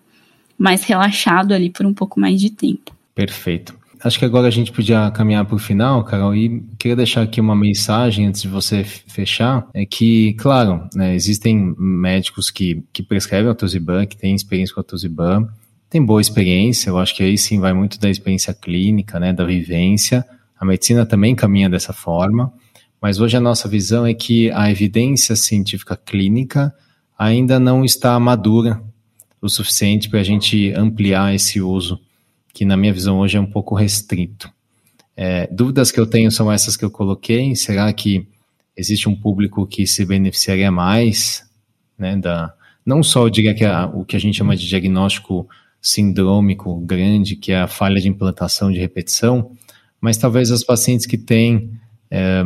mais 0.56 0.84
relaxado 0.84 1.52
ali 1.52 1.70
por 1.70 1.86
um 1.86 1.94
pouco 1.94 2.20
mais 2.20 2.40
de 2.40 2.50
tempo. 2.50 2.94
Perfeito. 3.14 3.77
Acho 4.02 4.18
que 4.18 4.24
agora 4.24 4.46
a 4.46 4.50
gente 4.50 4.70
podia 4.70 5.10
caminhar 5.10 5.44
para 5.44 5.56
o 5.56 5.58
final, 5.58 6.04
Carol, 6.04 6.34
e 6.34 6.62
queria 6.78 6.94
deixar 6.94 7.22
aqui 7.22 7.40
uma 7.40 7.56
mensagem 7.56 8.26
antes 8.26 8.42
de 8.42 8.48
você 8.48 8.84
fechar, 8.84 9.66
é 9.74 9.84
que, 9.84 10.34
claro, 10.34 10.88
né, 10.94 11.16
existem 11.16 11.74
médicos 11.76 12.48
que, 12.48 12.84
que 12.92 13.02
prescrevem 13.02 13.50
Atosiban, 13.50 14.06
que 14.06 14.16
têm 14.16 14.36
experiência 14.36 14.72
com 14.72 14.80
Atosiban, 14.80 15.48
tem 15.90 16.04
boa 16.04 16.20
experiência, 16.20 16.90
eu 16.90 16.98
acho 16.98 17.14
que 17.16 17.24
aí 17.24 17.36
sim 17.36 17.58
vai 17.58 17.72
muito 17.72 17.98
da 17.98 18.08
experiência 18.08 18.54
clínica, 18.54 19.18
né, 19.18 19.32
da 19.32 19.44
vivência, 19.44 20.24
a 20.60 20.64
medicina 20.64 21.04
também 21.04 21.34
caminha 21.34 21.68
dessa 21.68 21.92
forma, 21.92 22.52
mas 23.00 23.18
hoje 23.18 23.36
a 23.36 23.40
nossa 23.40 23.68
visão 23.68 24.06
é 24.06 24.14
que 24.14 24.50
a 24.52 24.70
evidência 24.70 25.34
científica 25.34 25.96
clínica 25.96 26.72
ainda 27.18 27.58
não 27.58 27.84
está 27.84 28.18
madura 28.20 28.80
o 29.40 29.48
suficiente 29.48 30.08
para 30.08 30.20
a 30.20 30.24
gente 30.24 30.72
ampliar 30.72 31.34
esse 31.34 31.60
uso, 31.60 32.00
que 32.52 32.64
na 32.64 32.76
minha 32.76 32.92
visão 32.92 33.18
hoje 33.18 33.36
é 33.36 33.40
um 33.40 33.50
pouco 33.50 33.74
restrito. 33.74 34.50
É, 35.16 35.48
dúvidas 35.48 35.90
que 35.90 35.98
eu 35.98 36.06
tenho 36.06 36.30
são 36.30 36.50
essas 36.50 36.76
que 36.76 36.84
eu 36.84 36.90
coloquei. 36.90 37.54
Será 37.56 37.92
que 37.92 38.26
existe 38.76 39.08
um 39.08 39.16
público 39.16 39.66
que 39.66 39.86
se 39.86 40.04
beneficiaria 40.04 40.70
mais, 40.70 41.44
né, 41.98 42.16
da, 42.16 42.54
não 42.86 43.02
só 43.02 43.26
eu 43.26 43.30
diria 43.30 43.54
que 43.54 43.64
a, 43.64 43.86
o 43.86 44.04
que 44.04 44.16
a 44.16 44.20
gente 44.20 44.38
chama 44.38 44.56
de 44.56 44.66
diagnóstico 44.66 45.48
sindrômico 45.80 46.78
grande, 46.80 47.36
que 47.36 47.52
é 47.52 47.60
a 47.60 47.66
falha 47.66 48.00
de 48.00 48.08
implantação 48.08 48.70
de 48.70 48.78
repetição, 48.78 49.50
mas 50.00 50.16
talvez 50.16 50.50
os 50.50 50.62
pacientes 50.62 51.06
que 51.06 51.18
têm 51.18 51.72
é, 52.10 52.44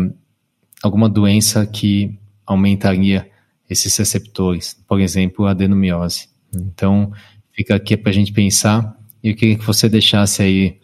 alguma 0.82 1.08
doença 1.08 1.66
que 1.66 2.18
aumentaria 2.46 3.30
esses 3.68 3.96
receptores, 3.96 4.76
por 4.86 5.00
exemplo, 5.00 5.46
a 5.46 5.50
adenomiose. 5.50 6.28
Então, 6.54 7.12
fica 7.52 7.74
aqui 7.74 7.96
para 7.96 8.10
a 8.10 8.14
gente 8.14 8.32
pensar 8.32 8.96
e 9.22 9.30
eu 9.30 9.36
queria 9.36 9.58
que 9.58 9.66
você 9.66 9.88
deixasse 9.88 10.42
aí 10.42 10.76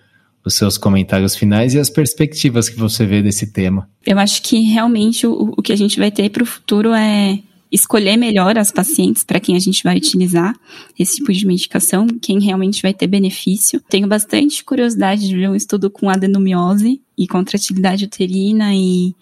os 0.44 0.54
seus 0.54 0.78
comentários 0.78 1.36
finais 1.36 1.74
e 1.74 1.78
as 1.78 1.90
perspectivas 1.90 2.68
que 2.68 2.78
você 2.78 3.04
vê 3.04 3.22
desse 3.22 3.52
tema. 3.52 3.88
Eu 4.06 4.18
acho 4.18 4.42
que 4.42 4.60
realmente 4.60 5.26
o, 5.26 5.54
o 5.56 5.62
que 5.62 5.72
a 5.72 5.76
gente 5.76 5.98
vai 5.98 6.10
ter 6.10 6.30
para 6.30 6.42
o 6.42 6.46
futuro 6.46 6.92
é 6.92 7.40
escolher 7.70 8.16
melhor 8.16 8.56
as 8.56 8.72
pacientes 8.72 9.22
para 9.22 9.40
quem 9.40 9.54
a 9.54 9.58
gente 9.58 9.82
vai 9.82 9.96
utilizar 9.96 10.54
esse 10.98 11.16
tipo 11.16 11.32
de 11.32 11.46
medicação, 11.46 12.06
quem 12.06 12.40
realmente 12.40 12.80
vai 12.80 12.94
ter 12.94 13.06
benefício. 13.06 13.82
Tenho 13.88 14.08
bastante 14.08 14.64
curiosidade 14.64 15.28
de 15.28 15.36
ver 15.36 15.50
um 15.50 15.54
estudo 15.54 15.90
com 15.90 16.08
adenomiose 16.08 17.00
e 17.16 17.26
contratilidade 17.26 18.06
uterina 18.06 18.74
e 18.74 19.14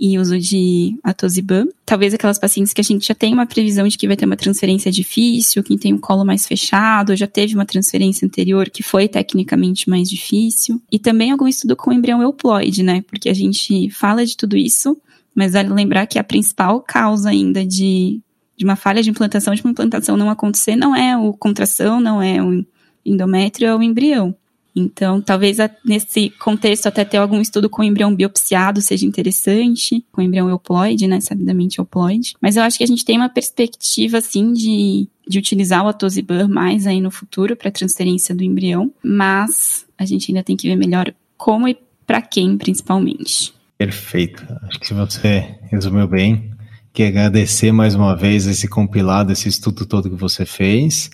e 0.00 0.18
uso 0.18 0.38
de 0.38 0.98
atosiban. 1.04 1.66
Talvez 1.84 2.14
aquelas 2.14 2.38
pacientes 2.38 2.72
que 2.72 2.80
a 2.80 2.84
gente 2.84 3.06
já 3.06 3.14
tem 3.14 3.34
uma 3.34 3.44
previsão 3.44 3.86
de 3.86 3.98
que 3.98 4.06
vai 4.06 4.16
ter 4.16 4.24
uma 4.24 4.36
transferência 4.36 4.90
difícil, 4.90 5.62
quem 5.62 5.76
tem 5.76 5.92
o 5.92 5.96
um 5.96 6.00
colo 6.00 6.24
mais 6.24 6.46
fechado, 6.46 7.14
já 7.14 7.26
teve 7.26 7.54
uma 7.54 7.66
transferência 7.66 8.24
anterior 8.24 8.70
que 8.70 8.82
foi 8.82 9.06
tecnicamente 9.06 9.90
mais 9.90 10.08
difícil. 10.08 10.80
E 10.90 10.98
também 10.98 11.30
algum 11.30 11.46
estudo 11.46 11.76
com 11.76 11.92
embrião 11.92 12.22
euploide, 12.22 12.82
né? 12.82 13.02
Porque 13.02 13.28
a 13.28 13.34
gente 13.34 13.90
fala 13.90 14.24
de 14.24 14.34
tudo 14.38 14.56
isso, 14.56 14.96
mas 15.34 15.52
vale 15.52 15.68
lembrar 15.68 16.06
que 16.06 16.18
a 16.18 16.24
principal 16.24 16.80
causa 16.80 17.28
ainda 17.28 17.66
de, 17.66 18.22
de 18.56 18.64
uma 18.64 18.76
falha 18.76 19.02
de 19.02 19.10
implantação, 19.10 19.54
de 19.54 19.60
uma 19.62 19.72
implantação 19.72 20.16
não 20.16 20.30
acontecer, 20.30 20.76
não 20.76 20.96
é 20.96 21.14
o 21.14 21.34
contração, 21.34 22.00
não 22.00 22.22
é 22.22 22.42
o 22.42 22.64
endométrio, 23.04 23.68
é 23.68 23.76
o 23.76 23.82
embrião. 23.82 24.34
Então, 24.74 25.20
talvez 25.20 25.58
nesse 25.84 26.30
contexto 26.30 26.86
até 26.86 27.04
ter 27.04 27.16
algum 27.16 27.40
estudo 27.40 27.68
com 27.68 27.82
embrião 27.82 28.14
biopsiado 28.14 28.80
seja 28.80 29.06
interessante, 29.06 30.04
com 30.12 30.22
embrião 30.22 30.48
euploide, 30.48 31.06
né, 31.06 31.20
sabidamente 31.20 31.78
euploide. 31.78 32.34
Mas 32.40 32.56
eu 32.56 32.62
acho 32.62 32.78
que 32.78 32.84
a 32.84 32.86
gente 32.86 33.04
tem 33.04 33.16
uma 33.16 33.28
perspectiva, 33.28 34.18
assim, 34.18 34.52
de, 34.52 35.08
de 35.26 35.38
utilizar 35.38 35.84
o 35.84 35.88
atosiban 35.88 36.48
mais 36.48 36.86
aí 36.86 37.00
no 37.00 37.10
futuro 37.10 37.56
para 37.56 37.70
transferência 37.70 38.34
do 38.34 38.44
embrião, 38.44 38.92
mas 39.02 39.84
a 39.98 40.04
gente 40.04 40.30
ainda 40.30 40.42
tem 40.42 40.56
que 40.56 40.68
ver 40.68 40.76
melhor 40.76 41.12
como 41.36 41.68
e 41.68 41.76
para 42.06 42.22
quem, 42.22 42.56
principalmente. 42.56 43.52
Perfeito. 43.78 44.44
Acho 44.62 44.80
que 44.80 44.94
você 44.94 45.58
resumiu 45.70 46.06
bem. 46.06 46.50
Quero 46.92 47.10
agradecer 47.10 47.72
mais 47.72 47.94
uma 47.94 48.16
vez 48.16 48.46
esse 48.46 48.68
compilado, 48.68 49.32
esse 49.32 49.48
estudo 49.48 49.86
todo 49.86 50.10
que 50.10 50.16
você 50.16 50.44
fez. 50.44 51.08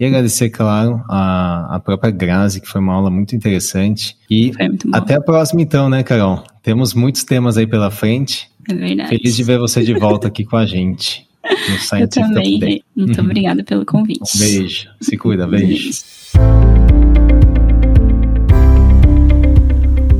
E 0.00 0.06
agradecer, 0.06 0.48
claro, 0.48 1.04
a, 1.10 1.76
a 1.76 1.78
própria 1.78 2.10
Grazi, 2.10 2.58
que 2.58 2.66
foi 2.66 2.80
uma 2.80 2.94
aula 2.94 3.10
muito 3.10 3.36
interessante. 3.36 4.16
E 4.30 4.50
até 4.94 5.16
a 5.16 5.20
próxima, 5.20 5.60
então, 5.60 5.90
né, 5.90 6.02
Carol? 6.02 6.42
Temos 6.62 6.94
muitos 6.94 7.22
temas 7.22 7.58
aí 7.58 7.66
pela 7.66 7.90
frente. 7.90 8.48
É 8.66 8.74
verdade. 8.74 9.10
Feliz 9.10 9.36
de 9.36 9.42
ver 9.42 9.58
você 9.58 9.82
de 9.82 9.92
volta 9.92 10.28
aqui 10.28 10.42
com 10.42 10.56
a 10.56 10.64
gente. 10.64 11.28
No 11.44 11.76
Scientific 11.84 12.18
Eu 12.18 12.34
também. 12.34 12.54
Update. 12.54 12.84
Muito 12.96 13.18
uhum. 13.18 13.24
obrigada 13.26 13.62
pelo 13.62 13.84
convite. 13.84 14.20
Um 14.22 14.38
beijo. 14.38 14.88
Se 15.02 15.18
cuida. 15.18 15.46
Beijo. 15.46 15.66
beijo. 15.66 16.00